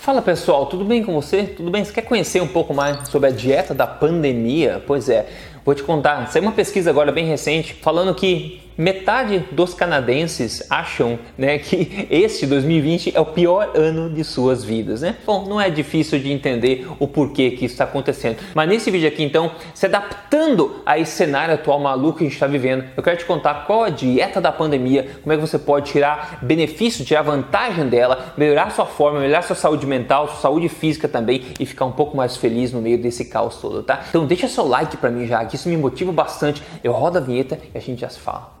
Fala 0.00 0.22
pessoal, 0.22 0.64
tudo 0.64 0.82
bem 0.82 1.04
com 1.04 1.12
você? 1.12 1.42
Tudo 1.42 1.70
bem? 1.70 1.84
Você 1.84 1.92
quer 1.92 2.00
conhecer 2.00 2.40
um 2.40 2.46
pouco 2.46 2.72
mais 2.72 3.06
sobre 3.10 3.28
a 3.28 3.30
dieta 3.30 3.74
da 3.74 3.86
pandemia? 3.86 4.82
Pois 4.86 5.10
é, 5.10 5.28
vou 5.62 5.74
te 5.74 5.82
contar. 5.82 6.26
Saiu 6.28 6.44
uma 6.44 6.52
pesquisa 6.52 6.88
agora 6.88 7.12
bem 7.12 7.26
recente 7.26 7.74
falando 7.74 8.14
que 8.14 8.62
metade 8.80 9.44
dos 9.52 9.74
canadenses 9.74 10.62
acham 10.70 11.18
né, 11.36 11.58
que 11.58 12.06
este 12.10 12.46
2020 12.46 13.14
é 13.14 13.20
o 13.20 13.26
pior 13.26 13.72
ano 13.74 14.08
de 14.08 14.24
suas 14.24 14.64
vidas. 14.64 15.02
Né? 15.02 15.16
Bom, 15.26 15.46
não 15.46 15.60
é 15.60 15.68
difícil 15.68 16.18
de 16.18 16.32
entender 16.32 16.88
o 16.98 17.06
porquê 17.06 17.50
que 17.50 17.66
isso 17.66 17.74
está 17.74 17.84
acontecendo. 17.84 18.38
Mas 18.54 18.68
nesse 18.68 18.90
vídeo 18.90 19.06
aqui, 19.06 19.22
então, 19.22 19.52
se 19.74 19.84
adaptando 19.84 20.80
a 20.86 20.98
esse 20.98 21.12
cenário 21.12 21.54
atual 21.54 21.78
maluco 21.78 22.18
que 22.18 22.24
a 22.24 22.26
gente 22.26 22.34
está 22.34 22.46
vivendo, 22.46 22.84
eu 22.96 23.02
quero 23.02 23.18
te 23.18 23.24
contar 23.26 23.66
qual 23.66 23.84
a 23.84 23.90
dieta 23.90 24.40
da 24.40 24.50
pandemia, 24.50 25.06
como 25.22 25.32
é 25.32 25.36
que 25.36 25.42
você 25.42 25.58
pode 25.58 25.90
tirar 25.90 26.38
benefício, 26.40 27.04
tirar 27.04 27.22
vantagem 27.22 27.86
dela, 27.86 28.32
melhorar 28.36 28.70
sua 28.70 28.86
forma, 28.86 29.20
melhorar 29.20 29.42
sua 29.42 29.56
saúde 29.56 29.86
mental, 29.86 30.26
sua 30.28 30.36
saúde 30.36 30.68
física 30.70 31.06
também 31.06 31.42
e 31.60 31.66
ficar 31.66 31.84
um 31.84 31.92
pouco 31.92 32.16
mais 32.16 32.36
feliz 32.36 32.72
no 32.72 32.80
meio 32.80 32.96
desse 32.96 33.26
caos 33.26 33.56
todo, 33.56 33.82
tá? 33.82 34.04
Então 34.08 34.24
deixa 34.26 34.48
seu 34.48 34.66
like 34.66 34.96
para 34.96 35.10
mim 35.10 35.26
já, 35.26 35.44
que 35.44 35.56
isso 35.56 35.68
me 35.68 35.76
motiva 35.76 36.12
bastante. 36.12 36.62
Eu 36.82 36.92
rodo 36.92 37.18
a 37.18 37.20
vinheta 37.20 37.58
e 37.74 37.76
a 37.76 37.80
gente 37.80 38.00
já 38.00 38.08
se 38.08 38.18
fala. 38.18 38.60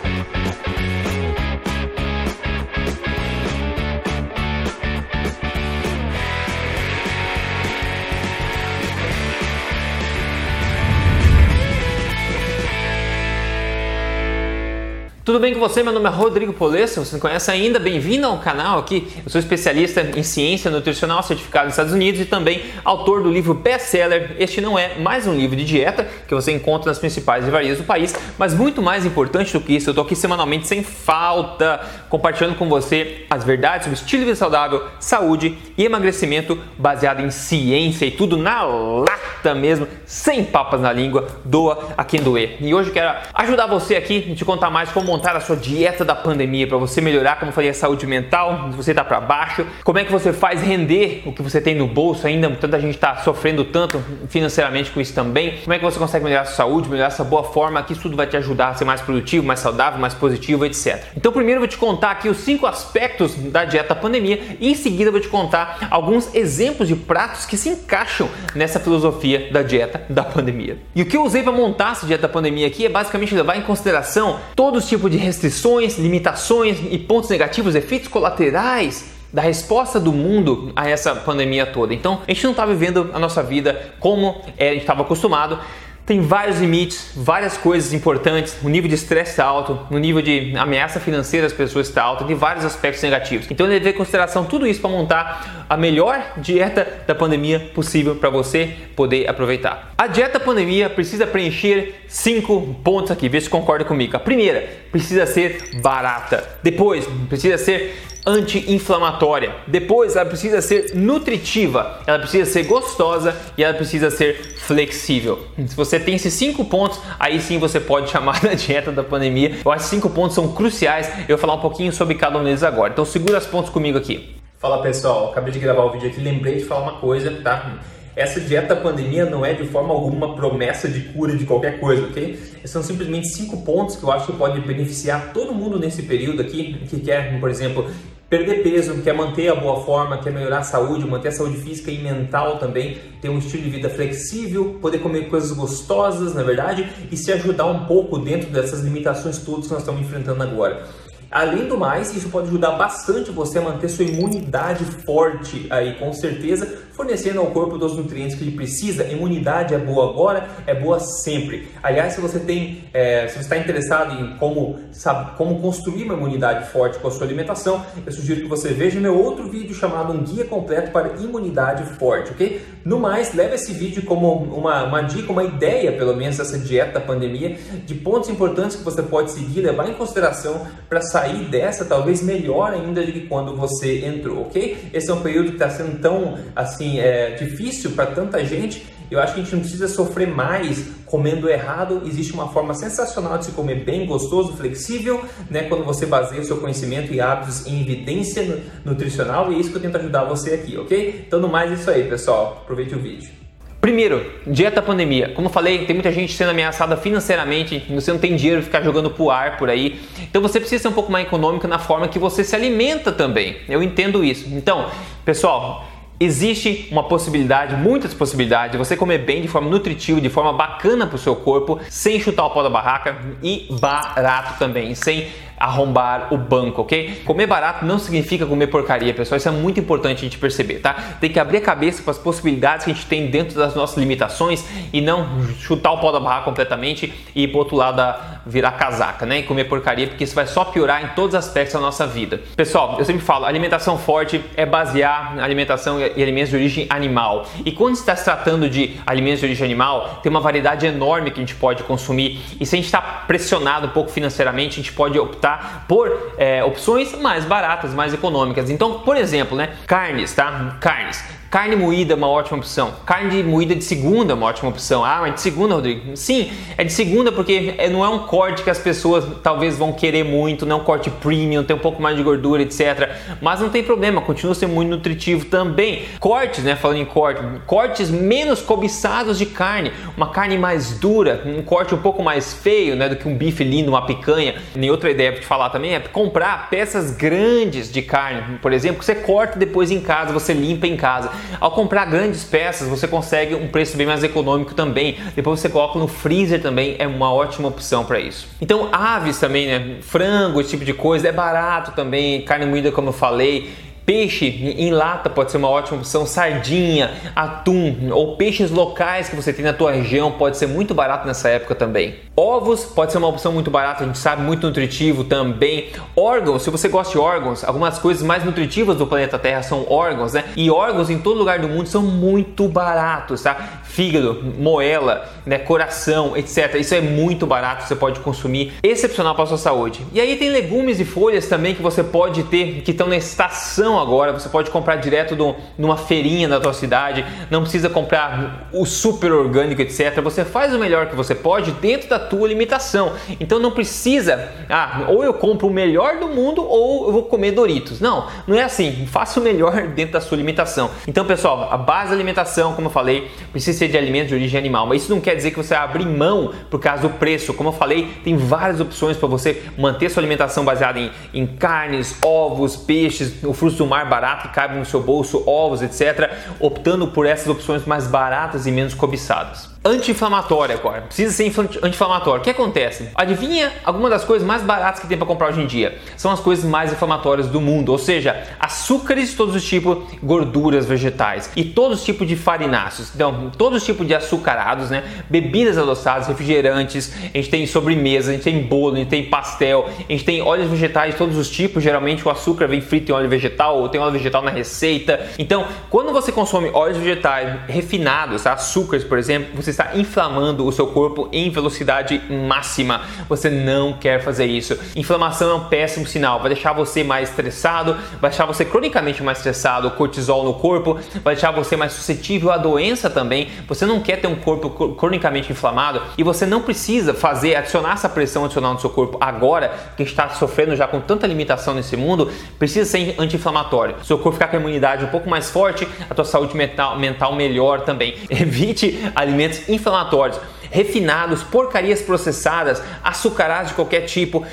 Tudo 15.31 15.39
bem 15.39 15.53
com 15.53 15.61
você? 15.61 15.81
Meu 15.81 15.93
nome 15.93 16.07
é 16.07 16.09
Rodrigo 16.09 16.51
Polesso, 16.51 17.05
você 17.05 17.13
não 17.13 17.21
conhece 17.21 17.49
ainda? 17.49 17.79
Bem-vindo 17.79 18.27
ao 18.27 18.37
canal 18.39 18.79
aqui. 18.79 19.07
Eu 19.23 19.31
sou 19.31 19.39
especialista 19.39 20.01
em 20.01 20.23
ciência 20.23 20.69
nutricional 20.69 21.23
certificado 21.23 21.67
nos 21.67 21.73
Estados 21.75 21.93
Unidos 21.93 22.19
e 22.19 22.25
também 22.25 22.63
autor 22.83 23.23
do 23.23 23.31
livro 23.31 23.53
best-seller. 23.53 24.35
Este 24.37 24.59
não 24.59 24.77
é 24.77 24.99
mais 24.99 25.27
um 25.27 25.33
livro 25.33 25.55
de 25.55 25.63
dieta 25.63 26.05
que 26.27 26.35
você 26.35 26.51
encontra 26.51 26.89
nas 26.89 26.99
principais 26.99 27.45
livrarias 27.45 27.77
do 27.77 27.85
país, 27.85 28.13
mas 28.37 28.53
muito 28.53 28.81
mais 28.81 29.05
importante 29.05 29.53
do 29.53 29.61
que 29.61 29.73
isso, 29.73 29.87
eu 29.87 29.91
estou 29.93 30.03
aqui 30.03 30.17
semanalmente 30.17 30.67
sem 30.67 30.83
falta, 30.83 31.79
compartilhando 32.09 32.57
com 32.57 32.67
você 32.67 33.25
as 33.29 33.45
verdades 33.45 33.85
sobre 33.85 33.97
estilo 33.97 34.23
de 34.23 34.25
vida 34.25 34.35
saudável, 34.35 34.83
saúde 34.99 35.57
e 35.77 35.85
emagrecimento 35.85 36.59
baseado 36.77 37.21
em 37.21 37.31
ciência 37.31 38.05
e 38.05 38.11
tudo 38.11 38.35
na 38.35 38.63
lata 38.63 39.55
mesmo, 39.55 39.87
sem 40.05 40.43
papas 40.43 40.81
na 40.81 40.91
língua, 40.91 41.25
doa 41.45 41.93
a 41.95 42.03
quem 42.03 42.21
doer. 42.21 42.57
E 42.59 42.73
hoje 42.73 42.89
eu 42.89 42.93
quero 42.93 43.17
ajudar 43.33 43.67
você 43.67 43.95
aqui, 43.95 44.35
te 44.35 44.43
contar 44.43 44.69
mais 44.69 44.89
como 44.89 45.20
montar 45.21 45.35
a 45.35 45.39
sua 45.39 45.55
dieta 45.55 46.03
da 46.03 46.15
pandemia 46.15 46.65
para 46.65 46.77
você 46.77 46.99
melhorar, 46.99 47.37
como 47.37 47.51
eu 47.51 47.53
falei, 47.53 47.69
a 47.69 47.73
saúde 47.75 48.07
mental, 48.07 48.69
se 48.71 48.75
você 48.75 48.89
está 48.89 49.03
para 49.03 49.21
baixo, 49.21 49.67
como 49.83 49.99
é 49.99 50.03
que 50.03 50.11
você 50.11 50.33
faz 50.33 50.63
render 50.63 51.21
o 51.27 51.31
que 51.31 51.43
você 51.43 51.61
tem 51.61 51.75
no 51.75 51.85
bolso 51.85 52.25
ainda, 52.25 52.49
tanta 52.49 52.79
gente 52.79 52.95
está 52.95 53.17
sofrendo 53.17 53.63
tanto 53.63 54.03
financeiramente 54.29 54.89
com 54.89 54.99
isso 54.99 55.13
também, 55.13 55.59
como 55.59 55.73
é 55.73 55.77
que 55.77 55.85
você 55.85 55.99
consegue 55.99 56.25
melhorar 56.25 56.41
a 56.41 56.45
sua 56.45 56.55
saúde, 56.55 56.89
melhorar 56.89 57.09
essa 57.09 57.23
boa 57.23 57.43
forma, 57.43 57.83
que 57.83 57.93
isso 57.93 58.01
tudo 58.01 58.17
vai 58.17 58.25
te 58.25 58.35
ajudar 58.35 58.69
a 58.69 58.73
ser 58.73 58.83
mais 58.83 58.99
produtivo, 58.99 59.45
mais 59.45 59.59
saudável, 59.59 59.99
mais 59.99 60.15
positivo, 60.15 60.65
etc. 60.65 61.03
Então 61.15 61.31
primeiro 61.31 61.57
eu 61.57 61.61
vou 61.61 61.67
te 61.67 61.77
contar 61.77 62.09
aqui 62.09 62.27
os 62.27 62.37
cinco 62.37 62.65
aspectos 62.65 63.35
da 63.35 63.63
dieta 63.63 63.93
pandemia 63.93 64.57
e 64.59 64.71
em 64.71 64.75
seguida 64.75 65.09
eu 65.09 65.11
vou 65.11 65.21
te 65.21 65.29
contar 65.29 65.87
alguns 65.91 66.33
exemplos 66.33 66.87
de 66.87 66.95
pratos 66.95 67.45
que 67.45 67.57
se 67.57 67.69
encaixam 67.69 68.27
nessa 68.55 68.79
filosofia 68.79 69.51
da 69.51 69.61
dieta 69.61 70.01
da 70.09 70.23
pandemia. 70.23 70.79
E 70.95 71.03
o 71.03 71.05
que 71.05 71.15
eu 71.15 71.23
usei 71.23 71.43
para 71.43 71.51
montar 71.51 71.91
essa 71.91 72.07
dieta 72.07 72.23
da 72.23 72.33
pandemia 72.33 72.65
aqui 72.65 72.87
é 72.87 72.89
basicamente 72.89 73.35
levar 73.35 73.55
em 73.55 73.61
consideração 73.61 74.39
todos 74.55 74.83
os 74.83 74.89
tipos 74.89 75.10
de 75.11 75.17
restrições, 75.17 75.97
limitações 75.97 76.79
e 76.89 76.97
pontos 76.97 77.29
negativos, 77.29 77.75
efeitos 77.75 78.07
colaterais 78.07 79.11
da 79.31 79.41
resposta 79.41 79.99
do 79.99 80.11
mundo 80.11 80.71
a 80.75 80.89
essa 80.89 81.15
pandemia 81.15 81.65
toda. 81.65 81.93
Então, 81.93 82.21
a 82.27 82.33
gente 82.33 82.43
não 82.43 82.51
está 82.51 82.65
vivendo 82.65 83.09
a 83.13 83.19
nossa 83.19 83.43
vida 83.43 83.93
como 83.99 84.41
é, 84.57 84.69
a 84.69 84.73
gente 84.73 84.81
estava 84.81 85.01
acostumado 85.01 85.59
tem 86.05 86.21
vários 86.21 86.59
limites, 86.59 87.11
várias 87.15 87.57
coisas 87.57 87.93
importantes, 87.93 88.57
o 88.63 88.69
nível 88.69 88.89
de 88.89 88.95
estresse 88.95 89.31
está 89.31 89.45
alto, 89.45 89.79
o 89.89 89.97
nível 89.97 90.21
de 90.21 90.53
ameaça 90.57 90.99
financeira 90.99 91.47
das 91.47 91.55
pessoas 91.55 91.87
está 91.87 92.03
alto, 92.03 92.25
tem 92.25 92.35
vários 92.35 92.65
aspectos 92.65 93.01
negativos. 93.03 93.47
Então 93.49 93.67
deve 93.67 93.81
ter 93.81 93.89
em 93.91 93.97
consideração 93.97 94.45
tudo 94.45 94.67
isso 94.67 94.81
para 94.81 94.89
montar 94.89 95.65
a 95.69 95.77
melhor 95.77 96.33
dieta 96.37 97.03
da 97.07 97.15
pandemia 97.15 97.59
possível 97.73 98.15
para 98.15 98.29
você 98.29 98.75
poder 98.95 99.29
aproveitar. 99.29 99.93
A 99.97 100.07
dieta 100.07 100.39
pandemia 100.39 100.89
precisa 100.89 101.25
preencher 101.27 102.03
cinco 102.07 102.75
pontos 102.83 103.11
aqui, 103.11 103.29
vê 103.29 103.39
se 103.39 103.49
concorda 103.49 103.85
comigo. 103.85 104.15
A 104.15 104.19
primeira, 104.19 104.67
precisa 104.91 105.25
ser 105.25 105.79
barata. 105.81 106.43
Depois, 106.61 107.07
precisa 107.29 107.57
ser 107.57 107.95
anti-inflamatória. 108.25 109.55
Depois, 109.67 110.15
ela 110.15 110.25
precisa 110.25 110.61
ser 110.61 110.93
nutritiva, 110.95 111.99
ela 112.05 112.19
precisa 112.19 112.49
ser 112.49 112.63
gostosa 112.63 113.35
e 113.57 113.63
ela 113.63 113.73
precisa 113.73 114.09
ser 114.09 114.35
flexível. 114.57 115.47
Se 115.67 115.75
você 115.75 115.99
tem 115.99 116.15
esses 116.15 116.33
cinco 116.33 116.65
pontos, 116.65 116.99
aí 117.19 117.39
sim 117.41 117.57
você 117.57 117.79
pode 117.79 118.09
chamar 118.09 118.39
da 118.43 118.53
dieta 118.53 118.91
da 118.91 119.03
pandemia. 119.03 119.57
Eu 119.63 119.71
acho 119.71 119.85
que 119.85 119.89
cinco 119.89 120.09
pontos 120.09 120.35
são 120.35 120.53
cruciais. 120.53 121.09
Eu 121.21 121.35
vou 121.35 121.37
falar 121.37 121.55
um 121.55 121.61
pouquinho 121.61 121.91
sobre 121.91 122.15
cada 122.15 122.37
um 122.37 122.43
deles 122.43 122.63
agora. 122.63 122.91
Então 122.91 123.05
segura 123.05 123.37
os 123.37 123.45
pontos 123.45 123.71
comigo 123.71 123.97
aqui. 123.97 124.35
Fala 124.59 124.81
pessoal, 124.81 125.31
acabei 125.31 125.51
de 125.51 125.57
gravar 125.57 125.83
o 125.85 125.91
vídeo 125.91 126.07
aqui, 126.07 126.21
lembrei 126.21 126.57
de 126.57 126.65
falar 126.65 126.83
uma 126.83 126.99
coisa, 126.99 127.31
tá? 127.43 127.79
Essa 128.15 128.41
dieta 128.41 128.75
pandemia 128.75 129.25
não 129.25 129.45
é 129.45 129.53
de 129.53 129.65
forma 129.65 129.93
alguma 129.93 130.35
promessa 130.35 130.87
de 130.87 130.99
cura 130.99 131.35
de 131.35 131.45
qualquer 131.45 131.79
coisa, 131.79 132.05
ok? 132.05 132.37
São 132.65 132.83
simplesmente 132.83 133.29
cinco 133.29 133.63
pontos 133.63 133.95
que 133.95 134.03
eu 134.03 134.11
acho 134.11 134.27
que 134.27 134.33
pode 134.33 134.59
beneficiar 134.59 135.31
todo 135.33 135.53
mundo 135.53 135.79
nesse 135.79 136.03
período 136.03 136.41
aqui, 136.41 136.77
que 136.89 136.99
quer, 136.99 137.39
por 137.39 137.49
exemplo, 137.49 137.89
perder 138.31 138.63
peso, 138.63 139.01
quer 139.01 139.13
manter 139.13 139.49
a 139.49 139.55
boa 139.55 139.83
forma, 139.83 140.17
quer 140.17 140.31
melhorar 140.31 140.59
a 140.59 140.63
saúde, 140.63 141.05
manter 141.05 141.27
a 141.27 141.31
saúde 141.33 141.57
física 141.57 141.91
e 141.91 141.97
mental 141.97 142.57
também, 142.59 142.97
ter 143.21 143.27
um 143.27 143.37
estilo 143.37 143.63
de 143.63 143.69
vida 143.69 143.89
flexível, 143.89 144.79
poder 144.81 144.99
comer 144.99 145.27
coisas 145.27 145.51
gostosas, 145.51 146.33
na 146.33 146.41
verdade, 146.41 146.89
e 147.11 147.17
se 147.17 147.29
ajudar 147.33 147.65
um 147.65 147.85
pouco 147.85 148.17
dentro 148.17 148.49
dessas 148.49 148.79
limitações 148.79 149.39
todas 149.39 149.67
que 149.67 149.73
nós 149.73 149.81
estamos 149.81 149.99
enfrentando 149.99 150.41
agora. 150.41 150.87
Além 151.31 151.65
do 151.65 151.77
mais, 151.77 152.13
isso 152.13 152.27
pode 152.29 152.49
ajudar 152.49 152.71
bastante 152.71 153.31
você 153.31 153.57
a 153.57 153.61
manter 153.61 153.87
sua 153.87 154.03
imunidade 154.03 154.83
forte 154.83 155.65
aí, 155.69 155.95
com 155.95 156.11
certeza, 156.11 156.67
fornecendo 156.91 157.39
ao 157.39 157.47
corpo 157.47 157.77
dos 157.77 157.95
nutrientes 157.95 158.35
que 158.35 158.43
ele 158.43 158.51
precisa. 158.51 159.05
Imunidade 159.05 159.73
é 159.73 159.77
boa 159.77 160.09
agora, 160.09 160.47
é 160.67 160.75
boa 160.75 160.99
sempre. 160.99 161.69
Aliás, 161.81 162.13
se 162.13 162.21
você 162.21 162.37
tem, 162.37 162.83
é, 162.93 163.27
se 163.27 163.35
você 163.35 163.39
está 163.39 163.57
interessado 163.57 164.13
em 164.21 164.35
como, 164.37 164.77
sabe, 164.91 165.37
como 165.37 165.59
construir 165.61 166.03
uma 166.03 166.15
imunidade 166.15 166.69
forte 166.69 166.99
com 166.99 167.07
a 167.07 167.11
sua 167.11 167.25
alimentação, 167.25 167.83
eu 168.05 168.11
sugiro 168.11 168.41
que 168.41 168.47
você 168.47 168.73
veja 168.73 168.99
meu 168.99 169.17
outro 169.17 169.49
vídeo 169.49 169.73
chamado 169.73 170.11
Um 170.11 170.23
Guia 170.23 170.43
Completo 170.43 170.91
para 170.91 171.15
Imunidade 171.21 171.83
Forte, 171.95 172.31
ok? 172.31 172.61
No 172.83 172.99
mais, 172.99 173.33
leve 173.33 173.55
esse 173.55 173.71
vídeo 173.73 174.03
como 174.03 174.33
uma, 174.33 174.83
uma 174.83 175.01
dica, 175.01 175.31
uma 175.31 175.43
ideia, 175.43 175.93
pelo 175.93 176.15
menos, 176.15 176.37
dessa 176.37 176.59
dieta 176.59 176.99
da 176.99 177.01
pandemia, 177.01 177.57
de 177.85 177.95
pontos 177.95 178.29
importantes 178.29 178.75
que 178.75 178.83
você 178.83 179.01
pode 179.01 179.31
seguir, 179.31 179.61
levar 179.61 179.89
em 179.89 179.93
consideração 179.93 180.67
para 180.89 181.01
sair 181.01 181.20
sair 181.21 181.45
dessa 181.45 181.85
talvez 181.85 182.23
melhor 182.23 182.73
ainda 182.73 183.03
do 183.03 183.11
que 183.11 183.21
quando 183.21 183.55
você 183.55 184.05
entrou, 184.05 184.43
ok? 184.43 184.89
Esse 184.91 185.11
é 185.11 185.13
um 185.13 185.21
período 185.21 185.49
que 185.49 185.53
está 185.53 185.69
sendo 185.69 185.99
tão 185.99 186.37
assim 186.55 186.99
é, 186.99 187.31
difícil 187.35 187.91
para 187.91 188.07
tanta 188.07 188.43
gente. 188.43 188.85
Eu 189.09 189.19
acho 189.19 189.33
que 189.33 189.41
a 189.41 189.43
gente 189.43 189.53
não 189.53 189.61
precisa 189.61 189.87
sofrer 189.89 190.27
mais 190.27 190.85
comendo 191.05 191.49
errado. 191.49 192.03
Existe 192.05 192.33
uma 192.33 192.47
forma 192.47 192.73
sensacional 192.73 193.37
de 193.37 193.45
se 193.45 193.51
comer 193.51 193.83
bem, 193.83 194.05
gostoso, 194.05 194.53
flexível, 194.53 195.21
né? 195.49 195.63
Quando 195.63 195.83
você 195.83 196.05
baseia 196.05 196.41
o 196.41 196.45
seu 196.45 196.57
conhecimento 196.57 197.13
e 197.13 197.19
hábitos 197.19 197.67
em 197.67 197.81
evidência 197.81 198.63
nutricional. 198.85 199.51
E 199.51 199.55
é 199.55 199.59
isso 199.59 199.69
que 199.69 199.75
eu 199.75 199.81
tento 199.81 199.97
ajudar 199.97 200.23
você 200.23 200.53
aqui, 200.53 200.77
ok? 200.77 201.25
Então, 201.27 201.41
no 201.41 201.49
mais, 201.49 201.71
é 201.71 201.73
isso 201.73 201.91
aí, 201.91 202.09
pessoal. 202.09 202.61
Aproveite 202.63 202.95
o 202.95 202.99
vídeo. 202.99 203.40
Primeiro, 203.81 204.31
dieta 204.45 204.79
pandemia. 204.79 205.29
Como 205.29 205.47
eu 205.47 205.51
falei, 205.51 205.85
tem 205.85 205.95
muita 205.95 206.11
gente 206.11 206.33
sendo 206.33 206.51
ameaçada 206.51 206.95
financeiramente, 206.95 207.83
você 207.89 208.11
não 208.11 208.19
tem 208.19 208.35
dinheiro 208.35 208.61
ficar 208.61 208.83
jogando 208.83 209.09
pro 209.09 209.31
ar 209.31 209.57
por 209.57 209.71
aí. 209.71 209.99
Então 210.21 210.39
você 210.39 210.59
precisa 210.59 210.83
ser 210.83 210.87
um 210.87 210.93
pouco 210.93 211.11
mais 211.11 211.25
econômico 211.25 211.67
na 211.67 211.79
forma 211.79 212.07
que 212.07 212.19
você 212.19 212.43
se 212.43 212.55
alimenta 212.55 213.11
também. 213.11 213.57
Eu 213.67 213.81
entendo 213.81 214.23
isso. 214.23 214.47
Então, 214.53 214.91
pessoal, 215.25 215.87
existe 216.19 216.87
uma 216.91 217.01
possibilidade, 217.05 217.75
muitas 217.75 218.13
possibilidades, 218.13 218.73
de 218.73 218.77
você 218.77 218.95
comer 218.95 219.17
bem 219.17 219.41
de 219.41 219.47
forma 219.47 219.67
nutritiva, 219.67 220.21
de 220.21 220.29
forma 220.29 220.53
bacana 220.53 221.07
para 221.07 221.15
o 221.15 221.19
seu 221.19 221.35
corpo, 221.35 221.79
sem 221.89 222.19
chutar 222.19 222.45
o 222.45 222.51
pau 222.51 222.61
da 222.61 222.69
barraca 222.69 223.17
e 223.41 223.67
barato 223.81 224.59
também, 224.59 224.93
sem 224.93 225.27
arrombar 225.61 226.33
o 226.33 226.37
banco, 226.37 226.81
ok? 226.81 227.21
Comer 227.23 227.45
barato 227.45 227.85
não 227.85 227.99
significa 227.99 228.45
comer 228.45 228.67
porcaria, 228.67 229.13
pessoal. 229.13 229.37
Isso 229.37 229.47
é 229.47 229.51
muito 229.51 229.79
importante 229.79 230.17
a 230.17 230.21
gente 230.21 230.37
perceber, 230.37 230.79
tá? 230.79 230.93
Tem 231.19 231.29
que 231.29 231.39
abrir 231.39 231.57
a 231.57 231.61
cabeça 231.61 232.01
para 232.01 232.11
as 232.11 232.17
possibilidades 232.17 232.85
que 232.85 232.91
a 232.91 232.93
gente 232.93 233.05
tem 233.05 233.27
dentro 233.27 233.55
das 233.55 233.75
nossas 233.75 233.97
limitações 233.97 234.65
e 234.91 234.99
não 234.99 235.43
chutar 235.59 235.91
o 235.91 235.99
pau 235.99 236.11
da 236.11 236.19
barra 236.19 236.41
completamente 236.41 237.13
e 237.35 237.43
ir 237.43 237.47
pro 237.49 237.59
outro 237.59 237.75
lado 237.75 237.97
da, 237.97 238.40
virar 238.45 238.71
casaca, 238.71 239.25
né? 239.25 239.39
E 239.39 239.43
comer 239.43 239.65
porcaria, 239.65 240.07
porque 240.07 240.23
isso 240.23 240.35
vai 240.35 240.47
só 240.47 240.65
piorar 240.65 241.03
em 241.03 241.07
todos 241.09 241.35
os 241.35 241.45
aspectos 241.45 241.73
da 241.73 241.79
nossa 241.79 242.07
vida. 242.07 242.41
Pessoal, 242.55 242.95
eu 242.97 243.05
sempre 243.05 243.21
falo, 243.21 243.45
alimentação 243.45 243.97
forte 243.97 244.43
é 244.55 244.65
basear 244.65 245.39
alimentação 245.39 245.99
e 245.99 246.21
alimentos 246.21 246.49
de 246.49 246.55
origem 246.55 246.87
animal. 246.89 247.45
E 247.65 247.71
quando 247.71 247.95
está 247.95 248.15
se 248.15 248.23
tratando 248.23 248.69
de 248.69 248.99
alimentos 249.05 249.39
de 249.39 249.45
origem 249.45 249.65
animal, 249.65 250.19
tem 250.21 250.29
uma 250.29 250.41
variedade 250.41 250.85
enorme 250.85 251.31
que 251.31 251.39
a 251.39 251.43
gente 251.43 251.55
pode 251.55 251.83
consumir. 251.83 252.39
E 252.59 252.65
se 252.65 252.75
a 252.75 252.77
gente 252.77 252.85
está 252.85 253.01
pressionado 253.01 253.87
um 253.87 253.91
pouco 253.91 254.11
financeiramente, 254.11 254.79
a 254.79 254.83
gente 254.83 254.93
pode 254.93 255.17
optar 255.19 255.85
por 255.87 256.33
é, 256.37 256.63
opções 256.63 257.17
mais 257.19 257.45
baratas, 257.45 257.93
mais 257.93 258.13
econômicas. 258.13 258.69
Então, 258.69 258.99
por 258.99 259.17
exemplo, 259.17 259.57
né? 259.57 259.75
Carnes, 259.87 260.33
tá? 260.33 260.77
Carnes. 260.79 261.40
Carne 261.51 261.75
moída 261.75 262.13
é 262.13 262.15
uma 262.15 262.29
ótima 262.29 262.59
opção. 262.59 262.93
Carne 263.05 263.43
moída 263.43 263.75
de 263.75 263.83
segunda 263.83 264.31
é 264.31 264.33
uma 264.33 264.45
ótima 264.45 264.69
opção. 264.69 265.03
Ah, 265.03 265.17
mas 265.19 265.33
de 265.33 265.41
segunda, 265.41 265.75
Rodrigo? 265.75 266.15
Sim, 266.15 266.49
é 266.77 266.83
de 266.85 266.93
segunda 266.93 267.29
porque 267.29 267.75
é, 267.77 267.89
não 267.89 268.05
é 268.05 268.07
um 268.07 268.19
corte 268.19 268.63
que 268.63 268.69
as 268.69 268.79
pessoas 268.79 269.25
talvez 269.43 269.77
vão 269.77 269.91
querer 269.91 270.23
muito, 270.23 270.65
não 270.65 270.77
é 270.77 270.79
um 270.81 270.85
corte 270.85 271.09
premium, 271.09 271.61
tem 271.61 271.75
um 271.75 271.79
pouco 271.79 272.01
mais 272.01 272.15
de 272.15 272.23
gordura, 272.23 272.61
etc. 272.61 273.09
Mas 273.41 273.59
não 273.59 273.67
tem 273.67 273.83
problema, 273.83 274.21
continua 274.21 274.55
sendo 274.55 274.73
muito 274.73 274.91
nutritivo 274.91 275.43
também. 275.43 276.03
Cortes, 276.21 276.63
né? 276.63 276.77
Falando 276.77 277.01
em 277.01 277.05
corte, 277.05 277.43
cortes 277.65 278.09
menos 278.09 278.61
cobiçados 278.61 279.37
de 279.37 279.45
carne, 279.45 279.91
uma 280.15 280.29
carne 280.29 280.57
mais 280.57 280.99
dura, 280.99 281.43
um 281.45 281.61
corte 281.61 281.93
um 281.93 282.01
pouco 282.01 282.23
mais 282.23 282.53
feio, 282.53 282.95
né? 282.95 283.09
Do 283.09 283.17
que 283.17 283.27
um 283.27 283.35
bife 283.35 283.61
lindo, 283.61 283.91
uma 283.91 284.05
picanha. 284.05 284.55
Nem 284.73 284.89
outra 284.89 285.11
ideia 285.11 285.33
para 285.33 285.41
te 285.41 285.47
falar 285.47 285.69
também 285.69 285.95
é 285.95 285.99
comprar 285.99 286.69
peças 286.69 287.11
grandes 287.11 287.91
de 287.91 288.01
carne, 288.01 288.57
por 288.61 288.71
exemplo, 288.71 288.99
que 288.99 289.05
você 289.05 289.15
corta 289.15 289.59
depois 289.59 289.91
em 289.91 289.99
casa, 289.99 290.31
você 290.31 290.53
limpa 290.53 290.87
em 290.87 290.95
casa. 290.95 291.40
Ao 291.59 291.71
comprar 291.71 292.05
grandes 292.05 292.43
peças, 292.43 292.87
você 292.87 293.07
consegue 293.07 293.55
um 293.55 293.67
preço 293.67 293.97
bem 293.97 294.07
mais 294.07 294.23
econômico 294.23 294.73
também. 294.73 295.17
Depois 295.35 295.59
você 295.59 295.69
coloca 295.69 295.97
no 295.97 296.07
freezer 296.07 296.61
também, 296.61 296.95
é 296.99 297.07
uma 297.07 297.33
ótima 297.33 297.67
opção 297.67 298.03
para 298.03 298.19
isso. 298.19 298.47
Então, 298.59 298.89
aves 298.91 299.39
também, 299.39 299.67
né? 299.67 299.97
Frango, 300.01 300.61
esse 300.61 300.71
tipo 300.71 300.85
de 300.85 300.93
coisa, 300.93 301.27
é 301.27 301.31
barato 301.31 301.91
também, 301.91 302.41
carne 302.41 302.65
moída, 302.65 302.91
como 302.91 303.09
eu 303.09 303.13
falei. 303.13 303.71
Peixe 304.05 304.45
em 304.45 304.91
lata 304.91 305.29
pode 305.29 305.51
ser 305.51 305.57
uma 305.57 305.69
ótima 305.69 305.99
opção, 305.99 306.25
sardinha, 306.25 307.11
atum 307.35 308.09
ou 308.11 308.35
peixes 308.35 308.71
locais 308.71 309.29
que 309.29 309.35
você 309.35 309.53
tem 309.53 309.63
na 309.63 309.73
tua 309.73 309.91
região 309.91 310.31
pode 310.31 310.57
ser 310.57 310.67
muito 310.67 310.93
barato 310.93 311.27
nessa 311.27 311.49
época 311.49 311.75
também. 311.75 312.15
Ovos 312.35 312.85
pode 312.85 313.11
ser 313.11 313.17
uma 313.19 313.27
opção 313.27 313.51
muito 313.51 313.69
barata, 313.69 314.03
a 314.03 314.07
gente 314.07 314.17
sabe, 314.17 314.41
muito 314.41 314.65
nutritivo 314.65 315.23
também. 315.23 315.89
Órgãos, 316.15 316.63
se 316.63 316.69
você 316.69 316.87
gosta 316.87 317.11
de 317.11 317.19
órgãos, 317.19 317.63
algumas 317.63 317.99
coisas 317.99 318.23
mais 318.23 318.43
nutritivas 318.43 318.97
do 318.97 319.05
planeta 319.05 319.37
Terra 319.37 319.61
são 319.61 319.85
órgãos, 319.89 320.33
né? 320.33 320.45
E 320.55 320.71
órgãos 320.71 321.09
em 321.09 321.19
todo 321.19 321.37
lugar 321.37 321.59
do 321.59 321.67
mundo 321.67 321.87
são 321.87 322.01
muito 322.01 322.67
baratos, 322.67 323.41
tá? 323.43 323.80
Fígado, 323.91 324.53
moela, 324.57 325.29
né, 325.45 325.57
coração, 325.57 326.35
etc. 326.37 326.75
Isso 326.79 326.95
é 326.95 327.01
muito 327.01 327.45
barato, 327.45 327.87
você 327.87 327.95
pode 327.95 328.19
consumir, 328.21 328.73
excepcional 328.81 329.35
para 329.35 329.43
a 329.43 329.47
sua 329.47 329.57
saúde. 329.57 330.05
E 330.13 330.21
aí 330.21 330.35
tem 330.37 330.49
legumes 330.49 330.99
e 330.99 331.05
folhas 331.05 331.47
também 331.47 331.75
que 331.75 331.81
você 331.81 332.03
pode 332.03 332.43
ter 332.43 332.81
que 332.81 332.91
estão 332.91 333.07
na 333.07 333.17
estação 333.17 333.99
agora, 333.99 334.31
você 334.31 334.49
pode 334.49 334.71
comprar 334.71 334.95
direto 334.95 335.35
do, 335.35 335.55
numa 335.77 335.97
feirinha 335.97 336.47
da 336.47 336.59
tua 336.59 336.73
cidade, 336.73 337.25
não 337.49 337.61
precisa 337.61 337.89
comprar 337.89 338.69
o 338.71 338.85
super 338.85 339.31
orgânico, 339.31 339.81
etc. 339.81 340.21
Você 340.21 340.45
faz 340.45 340.73
o 340.73 340.79
melhor 340.79 341.07
que 341.07 341.15
você 341.15 341.35
pode 341.35 341.71
dentro 341.73 342.09
da 342.09 342.19
tua 342.19 342.47
limitação. 342.47 343.13
Então 343.39 343.59
não 343.59 343.71
precisa, 343.71 344.49
ah, 344.69 345.05
ou 345.09 345.23
eu 345.23 345.33
compro 345.33 345.67
o 345.67 345.71
melhor 345.71 346.17
do 346.17 346.27
mundo 346.27 346.63
ou 346.63 347.07
eu 347.07 347.11
vou 347.11 347.23
comer 347.23 347.51
Doritos. 347.51 347.99
Não, 347.99 348.27
não 348.47 348.57
é 348.57 348.63
assim. 348.63 349.05
Faça 349.07 349.39
o 349.39 349.43
melhor 349.43 349.87
dentro 349.95 350.13
da 350.13 350.21
sua 350.21 350.37
limitação. 350.37 350.89
Então, 351.07 351.25
pessoal, 351.25 351.69
a 351.71 351.77
base 351.77 352.09
da 352.09 352.15
alimentação, 352.15 352.73
como 352.73 352.87
eu 352.87 352.91
falei, 352.91 353.29
precisa 353.51 353.77
ser 353.81 353.87
de 353.87 353.97
alimentos 353.97 354.29
de 354.29 354.35
origem 354.35 354.59
animal, 354.59 354.85
mas 354.85 355.01
isso 355.01 355.11
não 355.11 355.19
quer 355.19 355.35
dizer 355.35 355.49
que 355.49 355.57
você 355.57 355.73
abre 355.73 356.05
mão 356.05 356.53
por 356.69 356.79
causa 356.79 357.01
do 357.01 357.09
preço. 357.09 357.51
Como 357.53 357.69
eu 357.69 357.73
falei, 357.73 358.09
tem 358.23 358.37
várias 358.37 358.79
opções 358.79 359.17
para 359.17 359.27
você 359.27 359.63
manter 359.75 360.09
sua 360.09 360.21
alimentação 360.21 360.63
baseada 360.63 360.99
em, 360.99 361.09
em 361.33 361.47
carnes, 361.47 362.15
ovos, 362.23 362.75
peixes, 362.75 363.43
o 363.43 363.53
fruto 363.53 363.77
do 363.77 363.87
mar 363.87 364.07
barato 364.07 364.49
que 364.49 364.53
cabe 364.53 364.77
no 364.77 364.85
seu 364.85 365.01
bolso, 365.01 365.43
ovos, 365.47 365.81
etc. 365.81 366.31
Optando 366.59 367.07
por 367.07 367.25
essas 367.25 367.47
opções 367.47 367.83
mais 367.85 368.05
baratas 368.05 368.67
e 368.67 368.71
menos 368.71 368.93
cobiçadas. 368.93 369.71
Anti-inflamatório 369.83 370.75
agora. 370.75 371.01
Precisa 371.01 371.33
ser 371.33 371.51
anti-inflamatório. 371.81 372.41
O 372.41 372.43
que 372.43 372.51
acontece? 372.51 373.09
Adivinha 373.15 373.71
alguma 373.83 374.11
das 374.11 374.23
coisas 374.23 374.47
mais 374.47 374.61
baratas 374.61 374.99
que 374.99 375.07
tem 375.07 375.17
para 375.17 375.25
comprar 375.25 375.49
hoje 375.49 375.61
em 375.61 375.65
dia? 375.65 375.97
São 376.15 376.29
as 376.31 376.39
coisas 376.39 376.63
mais 376.63 376.93
inflamatórias 376.93 377.47
do 377.47 377.59
mundo, 377.59 377.91
ou 377.91 377.97
seja, 377.97 378.43
açúcares 378.59 379.31
de 379.31 379.35
todos 379.35 379.55
os 379.55 379.63
tipos, 379.63 379.97
gorduras 380.21 380.85
vegetais 380.85 381.49
e 381.55 381.63
todos 381.63 381.99
os 381.99 382.05
tipos 382.05 382.27
de 382.27 382.35
farináceos. 382.35 383.11
Então, 383.15 383.51
todos 383.57 383.79
os 383.79 383.83
tipos 383.83 384.05
de 384.05 384.13
açucarados, 384.13 384.91
né? 384.91 385.03
Bebidas 385.27 385.79
adoçadas, 385.79 386.27
refrigerantes, 386.27 387.11
a 387.33 387.37
gente 387.37 387.49
tem 387.49 387.65
sobremesa, 387.65 388.29
a 388.29 388.33
gente 388.33 388.43
tem 388.43 388.61
bolo, 388.61 388.93
a 388.93 388.99
gente 388.99 389.09
tem 389.09 389.25
pastel, 389.25 389.89
a 390.07 390.11
gente 390.11 390.23
tem 390.23 390.43
óleos 390.43 390.69
vegetais 390.69 391.13
de 391.13 391.17
todos 391.17 391.35
os 391.35 391.49
tipos. 391.49 391.81
Geralmente 391.81 392.27
o 392.27 392.29
açúcar 392.29 392.67
vem 392.67 392.81
frito 392.81 393.11
em 393.11 393.15
óleo 393.15 393.27
vegetal 393.27 393.79
ou 393.79 393.89
tem 393.89 393.99
óleo 393.99 394.13
vegetal 394.13 394.43
na 394.43 394.51
receita. 394.51 395.27
Então, 395.39 395.65
quando 395.89 396.13
você 396.13 396.31
consome 396.31 396.69
óleos 396.71 396.97
vegetais 396.97 397.61
refinados, 397.67 398.45
açúcares, 398.45 399.03
por 399.03 399.17
exemplo, 399.17 399.49
você 399.55 399.70
está 399.71 399.95
inflamando 399.95 400.65
o 400.65 400.71
seu 400.71 400.87
corpo 400.87 401.27
em 401.31 401.49
velocidade 401.49 402.21
máxima. 402.29 403.01
Você 403.27 403.49
não 403.49 403.93
quer 403.93 404.21
fazer 404.21 404.45
isso. 404.45 404.77
Inflamação 404.95 405.51
é 405.51 405.53
um 405.55 405.63
péssimo 405.65 406.05
sinal, 406.05 406.39
vai 406.39 406.53
deixar 406.53 406.73
você 406.73 407.03
mais 407.03 407.29
estressado, 407.29 407.95
vai 408.19 408.29
deixar 408.29 408.45
você 408.45 408.65
cronicamente 408.65 409.23
mais 409.23 409.39
estressado, 409.39 409.91
cortisol 409.91 410.43
no 410.43 410.53
corpo, 410.53 410.99
vai 411.23 411.35
deixar 411.35 411.51
você 411.51 411.75
mais 411.75 411.93
suscetível 411.93 412.51
à 412.51 412.57
doença 412.57 413.09
também. 413.09 413.49
Você 413.67 413.85
não 413.85 413.99
quer 413.99 414.17
ter 414.17 414.27
um 414.27 414.35
corpo 414.35 414.69
cronicamente 414.95 415.51
inflamado 415.51 416.01
e 416.17 416.23
você 416.23 416.45
não 416.45 416.61
precisa 416.61 417.13
fazer, 417.13 417.55
adicionar 417.55 417.93
essa 417.93 418.09
pressão 418.09 418.45
adicional 418.45 418.73
no 418.73 418.79
seu 418.79 418.89
corpo 418.89 419.17
agora, 419.19 419.71
que 419.95 420.03
está 420.03 420.29
sofrendo 420.29 420.75
já 420.75 420.87
com 420.87 420.99
tanta 420.99 421.27
limitação 421.27 421.73
nesse 421.73 421.95
mundo, 421.97 422.31
precisa 422.59 422.89
ser 422.89 423.15
anti-inflamatório. 423.17 423.95
Seu 424.03 424.17
corpo 424.17 424.33
ficar 424.33 424.47
com 424.47 424.57
a 424.57 424.59
imunidade 424.59 425.05
um 425.05 425.09
pouco 425.09 425.29
mais 425.29 425.49
forte, 425.49 425.87
a 426.09 426.13
tua 426.13 426.25
saúde 426.25 426.55
mental, 426.55 426.97
mental 426.97 427.35
melhor 427.35 427.81
também. 427.81 428.15
Evite 428.29 428.99
alimentos 429.15 429.60
inflamatórios, 429.69 430.39
refinados, 430.71 431.43
porcarias 431.43 432.01
processadas, 432.01 432.81
açucarados 433.03 433.69
de 433.69 433.75
qualquer 433.75 434.05
tipo 434.05 434.45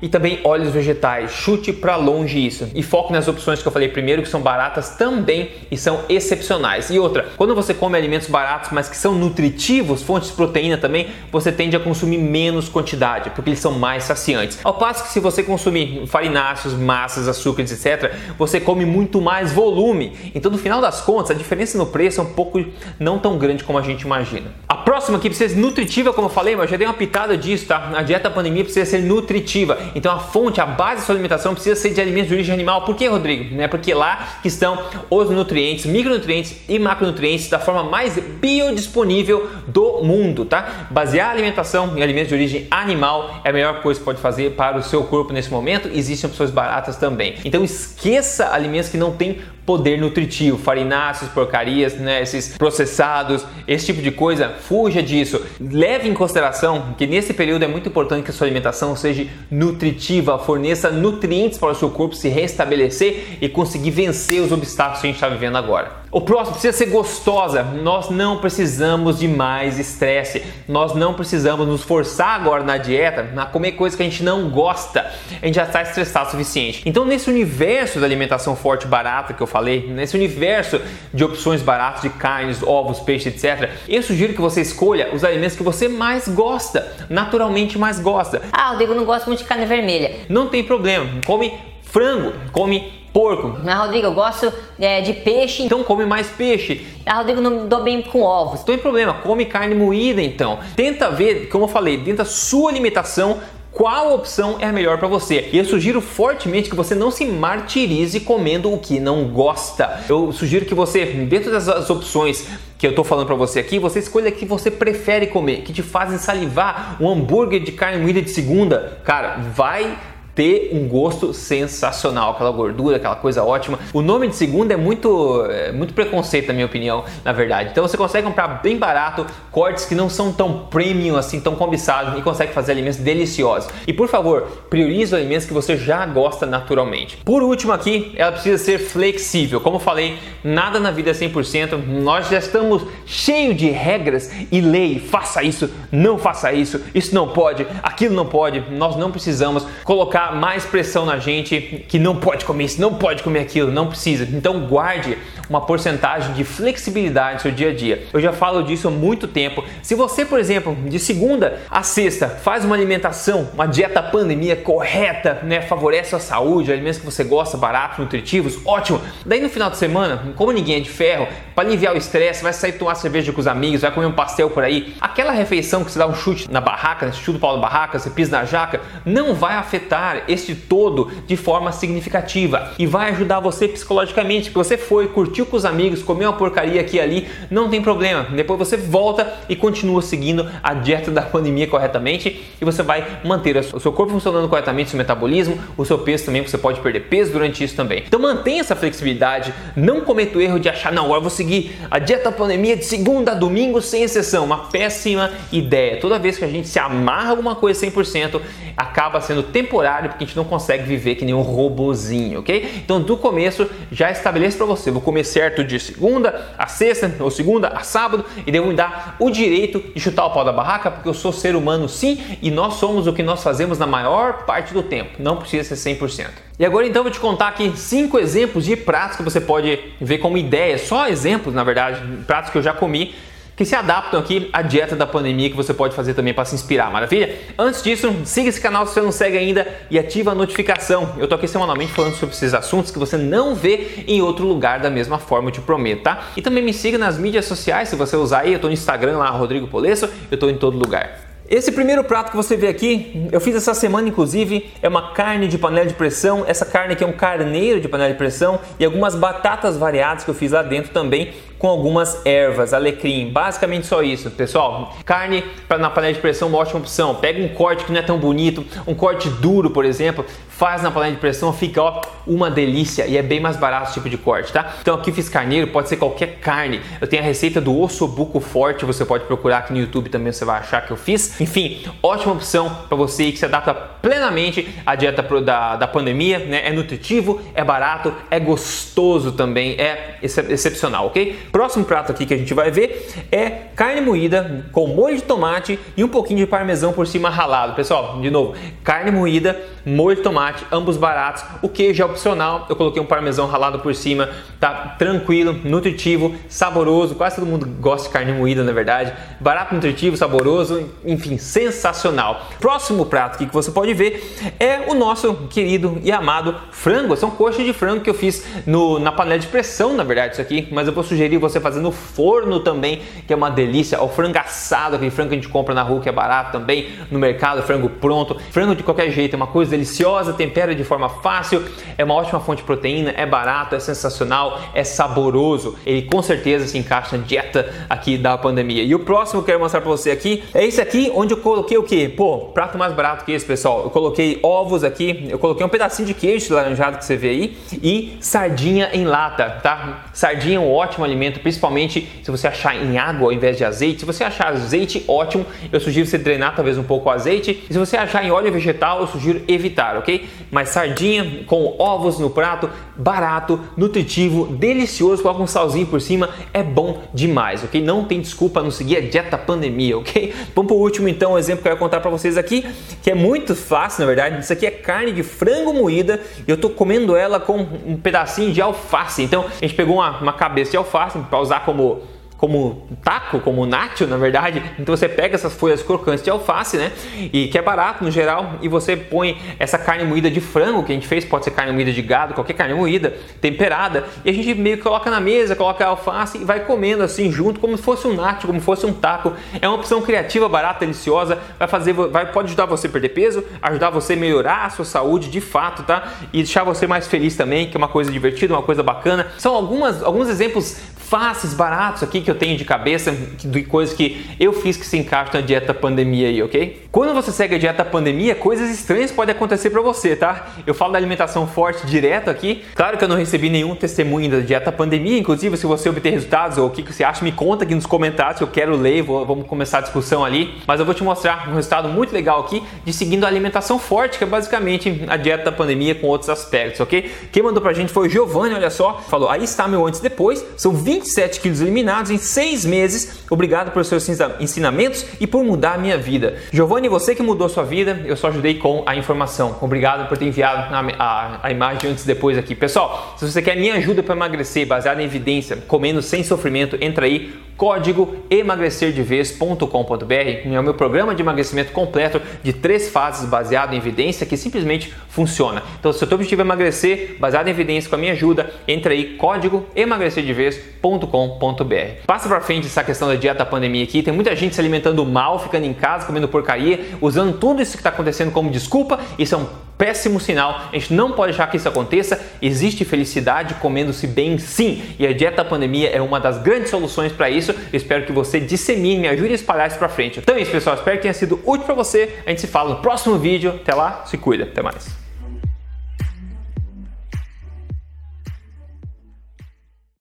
e 0.00 0.08
também 0.08 0.40
óleos 0.44 0.72
vegetais. 0.72 1.32
Chute 1.32 1.72
para 1.72 1.96
longe 1.96 2.44
isso 2.44 2.68
e 2.74 2.82
foque 2.82 3.12
nas 3.12 3.28
opções 3.28 3.62
que 3.62 3.68
eu 3.68 3.72
falei 3.72 3.88
primeiro 3.88 4.22
que 4.22 4.28
são 4.28 4.40
baratas 4.40 4.90
também 4.90 5.50
e 5.70 5.76
são 5.76 6.00
excepcionais. 6.08 6.90
E 6.90 6.98
outra, 6.98 7.28
quando 7.36 7.54
você 7.54 7.72
come 7.72 7.96
alimentos 7.96 8.28
baratos, 8.28 8.70
mas 8.72 8.88
que 8.88 8.96
são 8.96 9.14
nutritivos, 9.14 10.02
fontes 10.02 10.30
de 10.30 10.34
proteína 10.34 10.76
também, 10.76 11.08
você 11.30 11.50
tende 11.50 11.76
a 11.76 11.80
consumir 11.80 12.18
menos 12.18 12.68
quantidade, 12.68 13.30
porque 13.30 13.50
eles 13.50 13.60
são 13.60 13.72
mais 13.72 14.04
saciantes. 14.04 14.58
Ao 14.62 14.74
passo 14.74 15.04
que 15.04 15.10
se 15.10 15.20
você 15.20 15.42
consumir 15.42 16.06
farináceos, 16.06 16.74
massas, 16.74 17.28
açúcares, 17.28 17.72
etc, 17.72 18.14
você 18.38 18.60
come 18.60 18.84
muito 18.84 19.20
mais 19.20 19.52
volume. 19.52 20.12
Então, 20.34 20.50
no 20.50 20.58
final 20.58 20.80
das 20.80 21.00
contas, 21.00 21.30
a 21.30 21.34
diferença 21.34 21.78
no 21.78 21.86
preço 21.86 22.20
é 22.20 22.22
um 22.22 22.32
pouco 22.32 22.64
não 22.98 23.18
tão 23.18 23.38
grande 23.38 23.64
como 23.64 23.78
a 23.78 23.82
gente 23.82 24.02
imagina. 24.02 24.52
A 24.68 24.76
próxima 24.96 25.18
aqui 25.18 25.28
precisa 25.28 25.52
ser 25.52 25.60
nutritiva, 25.60 26.10
como 26.10 26.28
eu 26.28 26.32
falei, 26.32 26.56
mas 26.56 26.64
eu 26.64 26.70
já 26.70 26.76
dei 26.78 26.86
uma 26.86 26.94
pitada 26.94 27.36
disso, 27.36 27.66
tá? 27.66 27.92
A 27.94 28.02
dieta 28.02 28.30
pandemia 28.30 28.64
precisa 28.64 28.86
ser 28.86 29.02
nutritiva. 29.02 29.78
Então 29.94 30.10
a 30.10 30.18
fonte, 30.18 30.58
a 30.58 30.64
base 30.64 31.00
da 31.00 31.02
sua 31.02 31.14
alimentação 31.14 31.52
precisa 31.52 31.78
ser 31.78 31.90
de 31.90 32.00
alimentos 32.00 32.28
de 32.28 32.34
origem 32.34 32.54
animal. 32.54 32.82
Por 32.86 32.96
que, 32.96 33.06
Rodrigo? 33.06 33.54
Né? 33.54 33.68
Porque 33.68 33.92
lá 33.92 34.38
que 34.40 34.48
estão 34.48 34.82
os 35.10 35.28
nutrientes, 35.28 35.84
micronutrientes 35.84 36.56
e 36.66 36.78
macronutrientes 36.78 37.50
da 37.50 37.58
forma 37.58 37.82
mais 37.84 38.18
biodisponível 38.18 39.50
do 39.68 40.02
mundo, 40.02 40.46
tá? 40.46 40.88
Basear 40.90 41.28
a 41.28 41.32
alimentação 41.32 41.92
em 41.94 42.02
alimentos 42.02 42.30
de 42.30 42.34
origem 42.34 42.66
animal 42.70 43.42
é 43.44 43.50
a 43.50 43.52
melhor 43.52 43.82
coisa 43.82 44.00
que 44.00 44.04
pode 44.04 44.18
fazer 44.18 44.52
para 44.52 44.78
o 44.78 44.82
seu 44.82 45.04
corpo 45.04 45.30
nesse 45.30 45.50
momento. 45.50 45.90
Existem 45.92 46.30
opções 46.30 46.50
baratas 46.50 46.96
também. 46.96 47.34
Então 47.44 47.62
esqueça 47.62 48.50
alimentos 48.50 48.88
que 48.88 48.96
não 48.96 49.12
têm 49.12 49.40
poder 49.66 50.00
nutritivo, 50.00 50.56
farináceos, 50.56 51.30
porcarias, 51.32 51.94
né, 51.94 52.22
esses 52.22 52.56
processados, 52.56 53.44
esse 53.66 53.86
tipo 53.86 54.00
de 54.00 54.12
coisa, 54.12 54.54
fuja 54.60 55.02
disso. 55.02 55.44
Leve 55.60 56.08
em 56.08 56.14
consideração 56.14 56.94
que 56.96 57.06
nesse 57.06 57.34
período 57.34 57.64
é 57.64 57.68
muito 57.68 57.88
importante 57.88 58.24
que 58.24 58.30
a 58.30 58.34
sua 58.34 58.46
alimentação 58.46 58.94
seja 58.94 59.26
nutritiva, 59.50 60.38
forneça 60.38 60.90
nutrientes 60.90 61.58
para 61.58 61.72
o 61.72 61.74
seu 61.74 61.90
corpo 61.90 62.14
se 62.14 62.28
restabelecer 62.28 63.38
e 63.40 63.48
conseguir 63.48 63.90
vencer 63.90 64.40
os 64.40 64.52
obstáculos 64.52 65.00
que 65.00 65.06
a 65.08 65.10
gente 65.10 65.16
está 65.16 65.28
vivendo 65.28 65.56
agora. 65.56 66.05
O 66.16 66.20
próximo 66.22 66.52
precisa 66.52 66.74
ser 66.74 66.86
gostosa. 66.86 67.62
Nós 67.62 68.08
não 68.08 68.38
precisamos 68.38 69.18
de 69.18 69.28
mais 69.28 69.78
estresse. 69.78 70.42
Nós 70.66 70.94
não 70.94 71.12
precisamos 71.12 71.68
nos 71.68 71.82
forçar 71.82 72.40
agora 72.40 72.64
na 72.64 72.78
dieta 72.78 73.28
a 73.36 73.44
comer 73.44 73.72
coisas 73.72 73.94
que 73.94 74.02
a 74.02 74.08
gente 74.08 74.22
não 74.22 74.48
gosta. 74.48 75.12
A 75.42 75.44
gente 75.44 75.56
já 75.56 75.64
está 75.64 75.82
estressado 75.82 76.28
o 76.28 76.30
suficiente. 76.30 76.80
Então, 76.86 77.04
nesse 77.04 77.28
universo 77.28 78.00
da 78.00 78.06
alimentação 78.06 78.56
forte 78.56 78.86
barata 78.86 79.34
que 79.34 79.42
eu 79.42 79.46
falei, 79.46 79.88
nesse 79.88 80.16
universo 80.16 80.80
de 81.12 81.22
opções 81.22 81.60
baratas 81.60 82.00
de 82.00 82.08
carnes, 82.08 82.62
ovos, 82.62 82.98
peixes, 83.00 83.34
etc., 83.34 83.68
eu 83.86 84.02
sugiro 84.02 84.32
que 84.32 84.40
você 84.40 84.62
escolha 84.62 85.10
os 85.12 85.22
alimentos 85.22 85.54
que 85.54 85.62
você 85.62 85.86
mais 85.86 86.26
gosta, 86.28 86.94
naturalmente 87.10 87.76
mais 87.76 88.00
gosta. 88.00 88.40
Ah, 88.50 88.72
o 88.72 88.78
Diego 88.78 88.94
não 88.94 89.04
gosta 89.04 89.26
muito 89.26 89.40
de 89.40 89.44
carne 89.44 89.66
vermelha. 89.66 90.20
Não 90.30 90.48
tem 90.48 90.64
problema, 90.64 91.20
come 91.26 91.52
frango, 91.82 92.32
come 92.52 93.05
porco. 93.16 93.58
Mas, 93.64 93.78
Rodrigo, 93.78 94.08
eu 94.08 94.12
gosto 94.12 94.52
é, 94.78 95.00
de 95.00 95.14
peixe. 95.14 95.62
Então 95.62 95.82
come 95.82 96.04
mais 96.04 96.28
peixe. 96.28 96.86
Ah, 97.06 97.14
Rodrigo, 97.14 97.40
não 97.40 97.66
dou 97.66 97.82
bem 97.82 98.02
com 98.02 98.20
ovos. 98.20 98.58
Não 98.58 98.66
tem 98.66 98.76
problema, 98.76 99.14
come 99.14 99.46
carne 99.46 99.74
moída 99.74 100.20
então. 100.20 100.58
Tenta 100.76 101.10
ver, 101.10 101.48
como 101.48 101.64
eu 101.64 101.68
falei, 101.68 101.96
dentro 101.96 102.18
da 102.18 102.24
sua 102.26 102.68
alimentação, 102.68 103.38
qual 103.72 104.14
opção 104.14 104.56
é 104.58 104.66
a 104.66 104.72
melhor 104.72 104.98
para 104.98 105.08
você. 105.08 105.48
E 105.50 105.56
eu 105.56 105.64
sugiro 105.64 106.02
fortemente 106.02 106.68
que 106.68 106.76
você 106.76 106.94
não 106.94 107.10
se 107.10 107.24
martirize 107.24 108.20
comendo 108.20 108.70
o 108.70 108.78
que 108.78 109.00
não 109.00 109.28
gosta. 109.28 110.04
Eu 110.10 110.30
sugiro 110.30 110.66
que 110.66 110.74
você, 110.74 111.06
dentro 111.06 111.50
das 111.50 111.88
opções 111.88 112.46
que 112.76 112.86
eu 112.86 112.94
tô 112.94 113.02
falando 113.02 113.26
para 113.26 113.34
você 113.34 113.60
aqui, 113.60 113.78
você 113.78 114.00
escolha 114.00 114.28
o 114.28 114.32
que 114.32 114.44
você 114.44 114.70
prefere 114.70 115.28
comer, 115.28 115.62
que 115.62 115.72
te 115.72 115.82
fazem 115.82 116.18
salivar. 116.18 116.98
Um 117.00 117.08
hambúrguer 117.08 117.62
de 117.62 117.72
carne 117.72 118.02
moída 118.02 118.20
de 118.20 118.28
segunda, 118.28 118.98
cara, 119.04 119.38
vai 119.54 119.96
ter 120.36 120.68
um 120.70 120.86
gosto 120.86 121.32
sensacional, 121.32 122.32
aquela 122.32 122.50
gordura, 122.50 122.98
aquela 122.98 123.16
coisa 123.16 123.42
ótima. 123.42 123.78
O 123.94 124.02
nome 124.02 124.28
de 124.28 124.36
segunda 124.36 124.74
é 124.74 124.76
muito, 124.76 125.42
é 125.46 125.72
muito 125.72 125.94
preconceito, 125.94 126.48
na 126.48 126.52
minha 126.52 126.66
opinião, 126.66 127.04
na 127.24 127.32
verdade. 127.32 127.70
Então 127.72 127.82
você 127.82 127.96
consegue 127.96 128.26
comprar 128.26 128.46
bem 128.62 128.76
barato 128.76 129.26
cortes 129.50 129.86
que 129.86 129.94
não 129.94 130.10
são 130.10 130.30
tão 130.30 130.66
premium 130.66 131.16
assim, 131.16 131.40
tão 131.40 131.56
cobiçados 131.56 132.18
e 132.18 132.22
consegue 132.22 132.52
fazer 132.52 132.72
alimentos 132.72 132.98
deliciosos. 132.98 133.70
E 133.86 133.94
por 133.94 134.08
favor, 134.08 134.42
priorize 134.68 135.04
os 135.04 135.14
alimentos 135.14 135.46
que 135.46 135.54
você 135.54 135.74
já 135.74 136.04
gosta 136.04 136.44
naturalmente. 136.44 137.16
Por 137.24 137.42
último 137.42 137.72
aqui, 137.72 138.12
ela 138.14 138.32
precisa 138.32 138.62
ser 138.62 138.78
flexível. 138.78 139.58
Como 139.58 139.78
falei, 139.78 140.18
nada 140.44 140.78
na 140.78 140.90
vida 140.90 141.12
é 141.12 141.14
100%. 141.14 141.82
Nós 141.86 142.28
já 142.28 142.36
estamos 142.38 142.82
cheio 143.06 143.54
de 143.54 143.70
regras 143.70 144.30
e 144.52 144.60
lei. 144.60 144.98
Faça 144.98 145.42
isso, 145.42 145.70
não 145.90 146.18
faça 146.18 146.52
isso, 146.52 146.82
isso 146.94 147.14
não 147.14 147.28
pode, 147.28 147.66
aquilo 147.82 148.14
não 148.14 148.26
pode. 148.26 148.62
Nós 148.70 148.96
não 148.96 149.10
precisamos 149.10 149.66
colocar 149.82 150.25
mais 150.32 150.64
pressão 150.64 151.04
na 151.06 151.18
gente 151.18 151.84
que 151.88 151.98
não 151.98 152.16
pode 152.16 152.44
comer 152.44 152.64
isso, 152.64 152.80
não 152.80 152.94
pode 152.94 153.22
comer 153.22 153.40
aquilo, 153.40 153.70
não 153.70 153.88
precisa. 153.88 154.24
Então 154.24 154.66
guarde 154.66 155.16
uma 155.48 155.60
porcentagem 155.60 156.32
de 156.34 156.44
flexibilidade 156.44 157.34
no 157.34 157.40
seu 157.40 157.50
dia 157.50 157.70
a 157.70 157.74
dia. 157.74 158.06
Eu 158.12 158.20
já 158.20 158.32
falo 158.32 158.62
disso 158.62 158.88
há 158.88 158.90
muito 158.90 159.28
tempo. 159.28 159.64
Se 159.82 159.94
você, 159.94 160.24
por 160.24 160.38
exemplo, 160.38 160.76
de 160.88 160.98
segunda 160.98 161.60
a 161.70 161.82
sexta 161.82 162.28
faz 162.28 162.64
uma 162.64 162.74
alimentação, 162.74 163.48
uma 163.54 163.66
dieta 163.66 164.02
pandemia 164.02 164.56
correta, 164.56 165.40
né, 165.42 165.60
favorece 165.60 166.14
a 166.14 166.18
saúde, 166.18 166.72
alimentos 166.72 166.98
que 166.98 167.04
você 167.04 167.24
gosta, 167.24 167.56
baratos, 167.56 167.98
nutritivos, 167.98 168.58
ótimo. 168.64 169.00
Daí 169.24 169.40
no 169.40 169.48
final 169.48 169.70
de 169.70 169.76
semana, 169.76 170.32
como 170.34 170.52
ninguém 170.52 170.76
é 170.76 170.80
de 170.80 170.90
ferro, 170.90 171.28
para 171.54 171.68
aliviar 171.68 171.94
o 171.94 171.96
estresse, 171.96 172.42
vai 172.42 172.52
sair 172.52 172.72
tomar 172.72 172.94
cerveja 172.94 173.32
com 173.32 173.40
os 173.40 173.46
amigos, 173.46 173.82
vai 173.82 173.90
comer 173.90 174.06
um 174.06 174.12
pastel 174.12 174.50
por 174.50 174.64
aí. 174.64 174.94
Aquela 175.00 175.32
refeição 175.32 175.84
que 175.84 175.90
você 175.90 175.98
dá 175.98 176.06
um 176.06 176.14
chute 176.14 176.50
na 176.50 176.60
barraca, 176.60 177.06
né, 177.06 177.12
chute 177.12 177.32
do 177.32 177.38
pau 177.38 177.54
da 177.54 177.60
barraca, 177.60 177.98
você 177.98 178.10
pisa 178.10 178.36
na 178.38 178.44
jaca, 178.44 178.80
não 179.04 179.34
vai 179.34 179.54
afetar 179.54 180.15
este 180.28 180.54
todo 180.54 181.10
de 181.26 181.36
forma 181.36 181.72
significativa 181.72 182.72
e 182.78 182.86
vai 182.86 183.10
ajudar 183.10 183.40
você 183.40 183.68
psicologicamente, 183.68 184.50
porque 184.50 184.66
você 184.66 184.76
foi, 184.76 185.08
curtiu 185.08 185.46
com 185.46 185.56
os 185.56 185.64
amigos, 185.64 186.02
comeu 186.02 186.30
uma 186.30 186.36
porcaria 186.36 186.80
aqui 186.80 186.96
e 186.96 187.00
ali, 187.00 187.28
não 187.50 187.68
tem 187.68 187.82
problema. 187.82 188.24
Depois 188.34 188.58
você 188.58 188.76
volta 188.76 189.32
e 189.48 189.56
continua 189.56 190.02
seguindo 190.02 190.48
a 190.62 190.74
dieta 190.74 191.10
da 191.10 191.22
pandemia 191.22 191.66
corretamente 191.66 192.44
e 192.60 192.64
você 192.64 192.82
vai 192.82 193.20
manter 193.24 193.56
o 193.56 193.80
seu 193.80 193.92
corpo 193.92 194.12
funcionando 194.12 194.48
corretamente, 194.48 194.90
seu 194.90 194.98
metabolismo, 194.98 195.58
o 195.76 195.84
seu 195.84 195.98
peso 195.98 196.26
também, 196.26 196.42
você 196.42 196.58
pode 196.58 196.80
perder 196.80 197.00
peso 197.00 197.32
durante 197.32 197.62
isso 197.62 197.76
também. 197.76 198.04
Então 198.06 198.20
mantenha 198.20 198.60
essa 198.60 198.76
flexibilidade, 198.76 199.52
não 199.74 200.00
cometa 200.00 200.38
o 200.38 200.40
erro 200.40 200.58
de 200.58 200.68
achar, 200.68 200.92
não, 200.92 201.04
agora 201.04 201.18
eu 201.18 201.22
vou 201.22 201.30
seguir 201.30 201.76
a 201.90 201.98
dieta 201.98 202.30
pandemia 202.32 202.76
de 202.76 202.84
segunda 202.84 203.32
a 203.32 203.34
domingo 203.34 203.80
sem 203.80 204.02
exceção, 204.02 204.44
uma 204.44 204.68
péssima 204.68 205.30
ideia. 205.52 206.00
Toda 206.00 206.18
vez 206.18 206.38
que 206.38 206.44
a 206.44 206.48
gente 206.48 206.68
se 206.68 206.78
amarra 206.78 207.30
alguma 207.30 207.54
coisa 207.54 207.86
100%, 207.86 208.40
acaba 208.76 209.20
sendo 209.20 209.42
temporário 209.42 210.05
porque 210.08 210.24
a 210.24 210.26
gente 210.26 210.36
não 210.36 210.44
consegue 210.44 210.84
viver 210.84 211.14
que 211.14 211.24
nem 211.24 211.34
um 211.34 211.42
robozinho, 211.42 212.40
ok? 212.40 212.82
Então 212.84 213.00
do 213.00 213.16
começo 213.16 213.68
já 213.90 214.10
estabeleça 214.10 214.56
para 214.56 214.66
você, 214.66 214.90
vou 214.90 215.00
comer 215.00 215.24
certo 215.24 215.64
de 215.64 215.78
segunda 215.78 216.52
a 216.58 216.66
sexta 216.66 217.12
ou 217.20 217.30
segunda 217.30 217.68
a 217.68 217.80
sábado 217.80 218.24
e 218.46 218.50
devo 218.50 218.68
me 218.68 218.74
dar 218.74 219.16
o 219.18 219.30
direito 219.30 219.82
de 219.94 220.00
chutar 220.00 220.26
o 220.26 220.30
pau 220.30 220.44
da 220.44 220.52
barraca 220.52 220.90
porque 220.90 221.08
eu 221.08 221.14
sou 221.14 221.32
ser 221.32 221.56
humano 221.56 221.88
sim 221.88 222.20
e 222.42 222.50
nós 222.50 222.74
somos 222.74 223.06
o 223.06 223.12
que 223.12 223.22
nós 223.22 223.42
fazemos 223.42 223.78
na 223.78 223.86
maior 223.86 224.44
parte 224.44 224.72
do 224.72 224.82
tempo, 224.82 225.10
não 225.18 225.36
precisa 225.36 225.76
ser 225.76 225.96
100%. 225.96 226.28
E 226.58 226.64
agora 226.64 226.86
então 226.86 227.00
eu 227.00 227.04
vou 227.04 227.12
te 227.12 227.20
contar 227.20 227.48
aqui 227.48 227.72
cinco 227.76 228.18
exemplos 228.18 228.64
de 228.64 228.76
pratos 228.76 229.16
que 229.16 229.22
você 229.22 229.40
pode 229.40 229.78
ver 230.00 230.18
como 230.18 230.38
ideia, 230.38 230.78
só 230.78 231.08
exemplos 231.08 231.54
na 231.54 231.62
verdade, 231.62 232.00
pratos 232.26 232.50
que 232.50 232.58
eu 232.58 232.62
já 232.62 232.72
comi 232.72 233.14
que 233.56 233.64
se 233.64 233.74
adaptam 233.74 234.20
aqui 234.20 234.50
à 234.52 234.60
dieta 234.60 234.94
da 234.94 235.06
pandemia 235.06 235.48
que 235.48 235.56
você 235.56 235.72
pode 235.72 235.96
fazer 235.96 236.12
também 236.12 236.34
para 236.34 236.44
se 236.44 236.54
inspirar, 236.54 236.90
maravilha? 236.90 237.34
Antes 237.58 237.82
disso, 237.82 238.14
siga 238.24 238.50
esse 238.50 238.60
canal 238.60 238.86
se 238.86 238.92
você 238.92 239.00
não 239.00 239.10
segue 239.10 239.38
ainda 239.38 239.66
e 239.90 239.98
ativa 239.98 240.32
a 240.32 240.34
notificação. 240.34 241.14
Eu 241.16 241.26
tô 241.26 241.34
aqui 241.34 241.48
semanalmente 241.48 241.90
falando 241.92 242.14
sobre 242.14 242.34
esses 242.34 242.52
assuntos 242.52 242.90
que 242.90 242.98
você 242.98 243.16
não 243.16 243.54
vê 243.54 244.04
em 244.06 244.20
outro 244.20 244.46
lugar 244.46 244.80
da 244.80 244.90
mesma 244.90 245.18
forma, 245.18 245.48
eu 245.48 245.52
te 245.52 245.60
prometo, 245.62 246.02
tá? 246.02 246.26
E 246.36 246.42
também 246.42 246.62
me 246.62 246.74
siga 246.74 246.98
nas 246.98 247.16
mídias 247.16 247.46
sociais, 247.46 247.88
se 247.88 247.96
você 247.96 248.14
usar 248.14 248.40
aí, 248.40 248.52
eu 248.52 248.58
tô 248.58 248.66
no 248.66 248.74
Instagram 248.74 249.16
lá, 249.16 249.30
Rodrigo 249.30 249.66
Polesso, 249.68 250.08
eu 250.30 250.36
tô 250.36 250.50
em 250.50 250.58
todo 250.58 250.78
lugar. 250.78 251.26
Esse 251.48 251.70
primeiro 251.70 252.02
prato 252.02 252.32
que 252.32 252.36
você 252.36 252.56
vê 252.56 252.66
aqui, 252.66 253.28
eu 253.30 253.40
fiz 253.40 253.54
essa 253.54 253.72
semana 253.72 254.08
inclusive, 254.08 254.68
é 254.82 254.88
uma 254.88 255.12
carne 255.12 255.46
de 255.46 255.56
panela 255.56 255.86
de 255.86 255.94
pressão. 255.94 256.44
Essa 256.44 256.66
carne 256.66 256.94
aqui 256.94 257.04
é 257.04 257.06
um 257.06 257.12
carneiro 257.12 257.80
de 257.80 257.88
panela 257.88 258.10
de 258.10 258.18
pressão 258.18 258.58
e 258.80 258.84
algumas 258.84 259.14
batatas 259.14 259.76
variadas 259.76 260.24
que 260.24 260.30
eu 260.30 260.34
fiz 260.34 260.50
lá 260.50 260.62
dentro 260.62 260.90
também 260.90 261.32
com 261.58 261.68
algumas 261.68 262.24
ervas, 262.24 262.72
alecrim, 262.72 263.30
basicamente 263.30 263.86
só 263.86 264.02
isso, 264.02 264.30
pessoal. 264.30 264.94
Carne 265.04 265.44
na 265.78 265.90
panela 265.90 266.12
de 266.12 266.20
pressão 266.20 266.48
é 266.48 266.50
uma 266.50 266.58
ótima 266.58 266.80
opção. 266.80 267.14
Pega 267.16 267.42
um 267.42 267.48
corte 267.48 267.84
que 267.84 267.92
não 267.92 267.98
é 267.98 268.02
tão 268.02 268.18
bonito, 268.18 268.64
um 268.86 268.94
corte 268.94 269.28
duro, 269.28 269.70
por 269.70 269.84
exemplo, 269.84 270.24
faz 270.56 270.82
na 270.82 270.90
panela 270.90 271.12
de 271.12 271.20
pressão, 271.20 271.52
fica 271.52 271.82
ó, 271.82 272.00
uma 272.26 272.50
delícia 272.50 273.06
e 273.06 273.16
é 273.16 273.22
bem 273.22 273.38
mais 273.38 273.56
barato 273.56 273.84
esse 273.84 273.94
tipo 273.94 274.08
de 274.08 274.16
corte, 274.16 274.52
tá? 274.52 274.74
Então 274.80 274.94
aqui 274.94 275.12
fiz 275.12 275.28
carneiro, 275.28 275.66
pode 275.68 275.88
ser 275.88 275.98
qualquer 275.98 276.38
carne. 276.38 276.80
Eu 276.98 277.06
tenho 277.06 277.22
a 277.22 277.26
receita 277.26 277.60
do 277.60 277.78
ossobuco 277.78 278.40
forte, 278.40 278.84
você 278.84 279.04
pode 279.04 279.24
procurar 279.24 279.58
aqui 279.58 279.72
no 279.72 279.78
YouTube 279.78 280.08
também, 280.08 280.32
você 280.32 280.46
vai 280.46 280.60
achar 280.60 280.80
que 280.86 280.90
eu 280.90 280.96
fiz. 280.96 281.38
Enfim, 281.40 281.84
ótima 282.02 282.32
opção 282.32 282.74
para 282.88 282.96
você 282.96 283.30
que 283.30 283.38
se 283.38 283.44
adapta 283.44 283.74
plenamente 283.74 284.74
à 284.86 284.94
dieta 284.94 285.22
da, 285.42 285.76
da 285.76 285.86
pandemia, 285.86 286.38
né? 286.38 286.66
É 286.66 286.72
nutritivo, 286.72 287.40
é 287.54 287.62
barato, 287.62 288.14
é 288.30 288.40
gostoso 288.40 289.32
também, 289.32 289.72
é 289.78 290.16
excepcional, 290.22 291.08
ok? 291.08 291.36
Próximo 291.56 291.86
prato 291.86 292.12
aqui 292.12 292.26
que 292.26 292.34
a 292.34 292.36
gente 292.36 292.52
vai 292.52 292.70
ver 292.70 293.26
é 293.32 293.48
carne 293.74 294.02
moída 294.02 294.66
com 294.72 294.88
molho 294.88 295.16
de 295.16 295.22
tomate 295.22 295.78
e 295.96 296.04
um 296.04 296.08
pouquinho 296.08 296.40
de 296.40 296.46
parmesão 296.46 296.92
por 296.92 297.06
cima 297.06 297.30
ralado. 297.30 297.74
Pessoal, 297.74 298.20
de 298.20 298.30
novo, 298.30 298.54
carne 298.84 299.10
moída, 299.10 299.58
molho 299.86 300.16
de 300.16 300.22
tomate, 300.22 300.66
ambos 300.72 300.96
baratos. 300.96 301.44
O 301.62 301.68
queijo 301.68 302.02
é 302.02 302.04
opcional, 302.04 302.66
eu 302.68 302.74
coloquei 302.74 303.00
um 303.00 303.06
parmesão 303.06 303.46
ralado 303.46 303.78
por 303.78 303.94
cima, 303.94 304.28
tá 304.58 304.96
tranquilo, 304.98 305.56
nutritivo, 305.64 306.34
saboroso. 306.48 307.14
Quase 307.14 307.36
todo 307.36 307.46
mundo 307.46 307.66
gosta 307.80 308.08
de 308.08 308.12
carne 308.12 308.32
moída, 308.32 308.64
na 308.64 308.72
verdade. 308.72 309.12
Barato, 309.40 309.74
nutritivo, 309.74 310.16
saboroso, 310.16 310.90
enfim, 311.04 311.38
sensacional. 311.38 312.48
Próximo 312.58 313.06
prato 313.06 313.38
que 313.38 313.46
você 313.46 313.70
pode 313.70 313.94
ver 313.94 314.36
é 314.58 314.90
o 314.90 314.94
nosso 314.94 315.34
querido 315.48 316.00
e 316.02 316.10
amado 316.10 316.56
frango. 316.72 317.16
São 317.16 317.30
coxas 317.30 317.64
de 317.64 317.72
frango 317.72 318.00
que 318.00 318.10
eu 318.10 318.14
fiz 318.14 318.44
no, 318.66 318.98
na 318.98 319.12
panela 319.12 319.38
de 319.38 319.46
pressão, 319.46 319.94
na 319.94 320.02
verdade, 320.02 320.32
isso 320.32 320.42
aqui, 320.42 320.66
mas 320.72 320.88
eu 320.88 320.92
vou 320.92 321.04
sugerir 321.04 321.38
você 321.38 321.60
fazer 321.60 321.80
no 321.80 321.92
forno 321.92 322.58
também, 322.60 323.02
que 323.26 323.32
é 323.32 323.36
uma 323.36 323.50
delícia. 323.50 324.02
O 324.02 324.08
frango 324.08 324.38
assado, 324.38 324.96
aquele 324.96 325.10
frango 325.10 325.30
que 325.30 325.36
a 325.36 325.38
gente 325.38 325.48
compra 325.48 325.74
na 325.74 325.82
rua, 325.82 326.00
que 326.00 326.08
é 326.08 326.12
barato 326.12 326.52
também, 326.52 326.88
no 327.10 327.18
mercado, 327.18 327.62
frango 327.62 327.88
pronto. 327.88 328.36
Frango 328.50 328.74
de 328.74 328.82
qualquer 328.82 329.10
jeito, 329.10 329.34
é 329.34 329.36
uma 329.36 329.46
coisa 329.46 329.75
deliciosa, 329.76 330.32
tempera 330.32 330.74
de 330.74 330.84
forma 330.84 331.08
fácil, 331.08 331.64
é 331.96 332.04
uma 332.04 332.14
ótima 332.14 332.40
fonte 332.40 332.58
de 332.58 332.64
proteína, 332.64 333.12
é 333.16 333.26
barato, 333.26 333.74
é 333.74 333.80
sensacional, 333.80 334.60
é 334.74 334.82
saboroso. 334.82 335.76
Ele 335.84 336.02
com 336.02 336.22
certeza 336.22 336.66
se 336.66 336.78
encaixa 336.78 337.16
na 337.16 337.22
dieta 337.22 337.72
aqui 337.88 338.16
da 338.16 338.36
pandemia. 338.36 338.82
E 338.82 338.94
o 338.94 339.00
próximo 339.00 339.42
que 339.42 339.50
eu 339.50 339.54
quero 339.54 339.60
mostrar 339.60 339.80
para 339.80 339.90
você 339.90 340.10
aqui 340.10 340.42
é 340.54 340.64
esse 340.64 340.80
aqui, 340.80 341.10
onde 341.14 341.34
eu 341.34 341.38
coloquei 341.38 341.76
o 341.76 341.82
que? 341.82 342.08
Pô, 342.08 342.38
prato 342.54 342.78
mais 342.78 342.92
barato 342.92 343.24
que 343.24 343.32
esse, 343.32 343.44
pessoal. 343.44 343.84
Eu 343.84 343.90
coloquei 343.90 344.38
ovos 344.42 344.82
aqui, 344.82 345.26
eu 345.28 345.38
coloquei 345.38 345.64
um 345.64 345.68
pedacinho 345.68 346.08
de 346.08 346.14
queijo 346.14 346.54
laranjado 346.54 346.98
que 346.98 347.04
você 347.04 347.16
vê 347.16 347.28
aí 347.28 347.56
e 347.82 348.16
sardinha 348.20 348.90
em 348.92 349.04
lata, 349.04 349.60
tá? 349.62 350.06
Sardinha 350.12 350.56
é 350.56 350.60
um 350.60 350.72
ótimo 350.72 351.04
alimento 351.04 351.40
principalmente 351.40 352.08
se 352.22 352.30
você 352.30 352.48
achar 352.48 352.74
em 352.76 352.98
água 352.98 353.26
ao 353.26 353.32
invés 353.32 353.56
de 353.56 353.64
azeite. 353.64 354.00
Se 354.00 354.06
você 354.06 354.24
achar 354.24 354.48
azeite, 354.48 355.04
ótimo, 355.06 355.44
eu 355.72 355.80
sugiro 355.80 356.06
você 356.06 356.18
drenar 356.18 356.54
talvez 356.54 356.78
um 356.78 356.82
pouco 356.82 357.08
o 357.08 357.12
azeite. 357.12 357.64
E 357.68 357.72
se 357.72 357.78
você 357.78 357.96
achar 357.96 358.24
em 358.24 358.30
óleo 358.30 358.50
vegetal, 358.52 359.00
eu 359.00 359.06
sugiro 359.06 359.42
evitar, 359.46 359.65
ok? 359.98 360.28
Mas 360.50 360.70
sardinha 360.70 361.44
com 361.46 361.74
ovos 361.78 362.18
no 362.18 362.30
prato, 362.30 362.68
barato, 362.96 363.60
nutritivo, 363.76 364.46
delicioso, 364.46 365.22
coloca 365.22 365.42
um 365.42 365.46
salzinho 365.46 365.86
por 365.86 366.00
cima, 366.00 366.30
é 366.52 366.62
bom 366.62 367.02
demais, 367.12 367.64
ok? 367.64 367.82
Não 367.82 368.04
tem 368.04 368.20
desculpa 368.20 368.62
não 368.62 368.70
seguir 368.70 368.96
a 368.96 369.00
dieta 369.00 369.36
pandemia, 369.38 369.98
ok? 369.98 370.34
Vamos 370.54 370.68
para 370.68 370.76
o 370.76 370.80
último 370.80 371.08
então, 371.08 371.32
um 371.32 371.38
exemplo 371.38 371.62
que 371.62 371.68
eu 371.68 371.72
quero 371.72 371.80
contar 371.80 372.00
para 372.00 372.10
vocês 372.10 372.36
aqui, 372.36 372.64
que 373.02 373.10
é 373.10 373.14
muito 373.14 373.54
fácil 373.54 374.00
na 374.00 374.06
verdade. 374.06 374.40
Isso 374.40 374.52
aqui 374.52 374.66
é 374.66 374.70
carne 374.70 375.12
de 375.12 375.22
frango 375.22 375.72
moída 375.72 376.20
e 376.46 376.50
eu 376.50 376.54
estou 376.54 376.70
comendo 376.70 377.16
ela 377.16 377.38
com 377.40 377.58
um 377.86 377.96
pedacinho 377.96 378.52
de 378.52 378.60
alface. 378.60 379.22
Então 379.22 379.44
a 379.46 379.64
gente 379.64 379.74
pegou 379.74 379.96
uma, 379.96 380.18
uma 380.20 380.32
cabeça 380.32 380.72
de 380.72 380.76
alface 380.76 381.18
para 381.18 381.38
usar 381.40 381.64
como 381.64 382.02
como 382.36 382.86
taco, 383.02 383.40
como 383.40 383.64
nacho, 383.66 384.06
na 384.06 384.16
verdade. 384.16 384.62
Então 384.78 384.96
você 384.96 385.08
pega 385.08 385.34
essas 385.34 385.54
folhas 385.54 385.82
crocantes 385.82 386.22
de 386.22 386.30
alface, 386.30 386.76
né? 386.76 386.92
E 387.32 387.48
que 387.48 387.58
é 387.58 387.62
barato 387.62 388.04
no 388.04 388.10
geral, 388.10 388.54
e 388.60 388.68
você 388.68 388.96
põe 388.96 389.38
essa 389.58 389.78
carne 389.78 390.04
moída 390.04 390.30
de 390.30 390.40
frango 390.40 390.82
que 390.82 390.92
a 390.92 390.94
gente 390.94 391.06
fez, 391.06 391.24
pode 391.24 391.44
ser 391.44 391.50
carne 391.50 391.72
moída 391.72 391.92
de 391.92 392.02
gado, 392.02 392.34
qualquer 392.34 392.52
carne 392.52 392.74
moída, 392.74 393.14
temperada, 393.40 394.04
e 394.24 394.30
a 394.30 394.32
gente 394.32 394.54
meio 394.54 394.76
que 394.76 394.82
coloca 394.82 395.10
na 395.10 395.20
mesa, 395.20 395.56
coloca 395.56 395.84
a 395.84 395.88
alface 395.88 396.38
e 396.38 396.44
vai 396.44 396.60
comendo 396.60 397.02
assim 397.02 397.30
junto, 397.32 397.58
como 397.60 397.76
se 397.76 397.82
fosse 397.82 398.06
um 398.06 398.14
nacho, 398.14 398.46
como 398.46 398.58
se 398.58 398.64
fosse 398.64 398.86
um 398.86 398.92
taco. 398.92 399.32
É 399.60 399.68
uma 399.68 399.76
opção 399.76 400.02
criativa, 400.02 400.48
barata, 400.48 400.80
deliciosa, 400.80 401.38
vai 401.58 401.68
fazer, 401.68 401.92
vai 401.92 402.30
pode 402.32 402.48
ajudar 402.48 402.66
você 402.66 402.86
a 402.86 402.90
perder 402.90 403.10
peso, 403.10 403.44
ajudar 403.62 403.90
você 403.90 404.12
a 404.12 404.16
melhorar 404.16 404.66
a 404.66 404.70
sua 404.70 404.84
saúde 404.84 405.30
de 405.30 405.40
fato, 405.40 405.82
tá? 405.82 406.12
E 406.32 406.38
deixar 406.38 406.64
você 406.64 406.86
mais 406.86 407.06
feliz 407.06 407.36
também, 407.36 407.68
que 407.68 407.76
é 407.76 407.78
uma 407.78 407.88
coisa 407.88 408.10
divertida, 408.10 408.54
uma 408.54 408.62
coisa 408.62 408.82
bacana. 408.82 409.26
São 409.38 409.54
algumas 409.54 410.02
alguns 410.02 410.28
exemplos 410.28 410.76
fáceis, 411.08 411.54
baratos 411.54 412.02
aqui 412.02 412.20
que 412.20 412.30
eu 412.30 412.34
tenho 412.34 412.56
de 412.56 412.64
cabeça 412.64 413.16
de 413.38 413.62
coisas 413.62 413.94
que 413.94 414.26
eu 414.38 414.52
fiz 414.52 414.76
que 414.76 414.86
se 414.86 414.98
encaixam 414.98 415.40
na 415.40 415.46
dieta 415.46 415.72
pandemia 415.72 416.28
aí, 416.28 416.42
ok? 416.42 416.86
Quando 416.90 417.14
você 417.14 417.30
segue 417.30 417.54
a 417.54 417.58
dieta 417.58 417.84
pandemia, 417.84 418.34
coisas 418.34 418.70
estranhas 418.70 419.10
podem 419.10 419.34
acontecer 419.34 419.70
para 419.70 419.80
você, 419.80 420.16
tá? 420.16 420.48
Eu 420.66 420.74
falo 420.74 420.92
da 420.92 420.98
alimentação 420.98 421.46
forte 421.46 421.86
direto 421.86 422.28
aqui. 422.28 422.64
Claro 422.74 422.96
que 422.96 423.04
eu 423.04 423.08
não 423.08 423.16
recebi 423.16 423.48
nenhum 423.48 423.74
testemunho 423.74 424.30
da 424.30 424.40
dieta 424.40 424.72
pandemia, 424.72 425.18
inclusive 425.18 425.56
se 425.56 425.66
você 425.66 425.88
obter 425.88 426.10
resultados 426.10 426.58
ou 426.58 426.68
o 426.68 426.70
que 426.70 426.82
você 426.82 427.04
acha, 427.04 427.24
me 427.24 427.32
conta 427.32 427.64
aqui 427.64 427.74
nos 427.74 427.86
comentários 427.86 428.26
eu 428.40 428.46
quero 428.46 428.76
ler, 428.76 429.02
vou, 429.02 429.24
vamos 429.24 429.46
começar 429.46 429.78
a 429.78 429.80
discussão 429.80 430.24
ali. 430.24 430.54
Mas 430.66 430.80
eu 430.80 430.86
vou 430.86 430.94
te 430.94 431.02
mostrar 431.02 431.48
um 431.48 431.54
resultado 431.54 431.88
muito 431.88 432.12
legal 432.12 432.40
aqui 432.40 432.62
de 432.84 432.92
seguindo 432.92 433.24
a 433.24 433.28
alimentação 433.28 433.78
forte, 433.78 434.18
que 434.18 434.24
é 434.24 434.26
basicamente 434.26 435.04
a 435.06 435.16
dieta 435.16 435.44
da 435.44 435.52
pandemia 435.52 435.94
com 435.94 436.06
outros 436.06 436.30
aspectos, 436.30 436.80
ok? 436.80 437.10
Quem 437.30 437.42
mandou 437.42 437.62
pra 437.62 437.72
gente 437.72 437.92
foi 437.92 438.08
o 438.08 438.10
Giovanni, 438.10 438.54
olha 438.54 438.70
só, 438.70 439.04
falou: 439.08 439.28
aí 439.28 439.44
está 439.44 439.68
meu 439.68 439.86
antes 439.86 440.00
e 440.00 440.02
depois, 440.02 440.44
são 440.56 440.72
20 440.72 440.95
27 440.96 441.40
quilos 441.40 441.60
eliminados 441.60 442.10
em 442.10 442.18
seis 442.18 442.64
meses. 442.64 443.24
Obrigado 443.28 443.70
pelos 443.70 443.88
seus 443.88 444.08
ensinamentos 444.40 445.04
e 445.20 445.26
por 445.26 445.44
mudar 445.44 445.74
a 445.74 445.78
minha 445.78 445.98
vida. 445.98 446.36
Giovanni, 446.52 446.88
você 446.88 447.14
que 447.14 447.22
mudou 447.22 447.46
a 447.46 447.50
sua 447.50 447.64
vida, 447.64 448.02
eu 448.06 448.16
só 448.16 448.28
ajudei 448.28 448.54
com 448.54 448.82
a 448.86 448.96
informação. 448.96 449.56
Obrigado 449.60 450.08
por 450.08 450.16
ter 450.16 450.26
enviado 450.26 450.74
a, 450.74 450.80
a, 450.98 451.40
a 451.42 451.50
imagem 451.50 451.90
antes 451.90 452.04
e 452.04 452.06
depois 452.06 452.38
aqui. 452.38 452.54
Pessoal, 452.54 453.14
se 453.18 453.30
você 453.30 453.42
quer 453.42 453.56
minha 453.56 453.74
ajuda 453.74 454.02
para 454.02 454.14
emagrecer 454.14 454.66
baseada 454.66 455.02
em 455.02 455.04
evidência, 455.04 455.56
comendo 455.68 456.00
sem 456.00 456.24
sofrimento, 456.24 456.78
entra 456.80 457.06
aí 457.06 457.34
código 457.56 458.16
emagrecerdevez.com.br 458.30 460.12
é 460.12 460.60
o 460.60 460.62
meu 460.62 460.74
programa 460.74 461.14
de 461.14 461.22
emagrecimento 461.22 461.72
completo 461.72 462.20
de 462.42 462.52
três 462.52 462.90
fases 462.90 463.26
baseado 463.28 463.72
em 463.72 463.76
evidência 463.76 464.26
que 464.26 464.36
simplesmente 464.36 464.92
funciona. 465.08 465.62
Então, 465.78 465.92
se 465.92 466.02
o 466.04 466.06
teu 466.06 466.16
objetivo 466.16 466.42
é 466.42 466.44
emagrecer 466.44 467.16
baseado 467.18 467.48
em 467.48 467.50
evidência 467.50 467.88
com 467.88 467.96
a 467.96 467.98
minha 467.98 468.12
ajuda, 468.12 468.52
entra 468.68 468.92
aí 468.92 469.16
código 469.16 469.66
emagrecerdevez.com.br. 469.74 472.02
Passa 472.06 472.28
para 472.28 472.40
frente 472.40 472.66
essa 472.66 472.84
questão 472.84 473.08
da 473.08 473.14
dieta 473.14 473.46
pandemia 473.46 473.84
aqui. 473.84 474.02
Tem 474.02 474.12
muita 474.12 474.36
gente 474.36 474.54
se 474.54 474.60
alimentando 474.60 475.04
mal, 475.06 475.38
ficando 475.38 475.64
em 475.64 475.72
casa, 475.72 476.06
comendo 476.06 476.28
porcaria, 476.28 476.80
usando 477.00 477.38
tudo 477.38 477.62
isso 477.62 477.72
que 477.72 477.78
está 477.78 477.90
acontecendo 477.90 478.30
como 478.30 478.50
desculpa. 478.50 479.00
Isso 479.18 479.34
é 479.34 479.38
um 479.38 479.46
péssimo 479.76 480.18
sinal. 480.20 480.68
A 480.72 480.78
gente 480.78 480.92
não 480.92 481.12
pode 481.12 481.32
deixar 481.32 481.46
que 481.48 481.56
isso 481.56 481.68
aconteça. 481.68 482.20
Existe 482.40 482.84
felicidade 482.84 483.54
comendo-se 483.54 484.06
bem, 484.06 484.38
sim. 484.38 484.82
E 484.98 485.06
a 485.06 485.12
dieta 485.12 485.44
pandemia 485.44 485.90
é 485.90 486.00
uma 486.00 486.18
das 486.18 486.38
grandes 486.38 486.70
soluções 486.70 487.12
para 487.12 487.30
isso. 487.30 487.52
Eu 487.52 487.76
espero 487.76 488.04
que 488.04 488.12
você 488.12 488.40
dissemine, 488.40 489.00
me 489.00 489.08
ajude 489.08 489.32
a 489.32 489.34
espalhar 489.34 489.68
isso 489.68 489.78
para 489.78 489.88
frente. 489.88 490.18
Então 490.18 490.36
é 490.36 490.40
isso, 490.40 490.50
pessoal. 490.50 490.76
Espero 490.76 490.96
que 490.96 491.02
tenha 491.02 491.14
sido 491.14 491.40
útil 491.44 491.66
para 491.66 491.74
você. 491.74 492.16
A 492.26 492.30
gente 492.30 492.40
se 492.40 492.46
fala 492.46 492.70
no 492.70 492.76
próximo 492.76 493.18
vídeo. 493.18 493.50
Até 493.62 493.74
lá, 493.74 494.04
se 494.06 494.16
cuida. 494.18 494.44
Até 494.44 494.62
mais. 494.62 495.05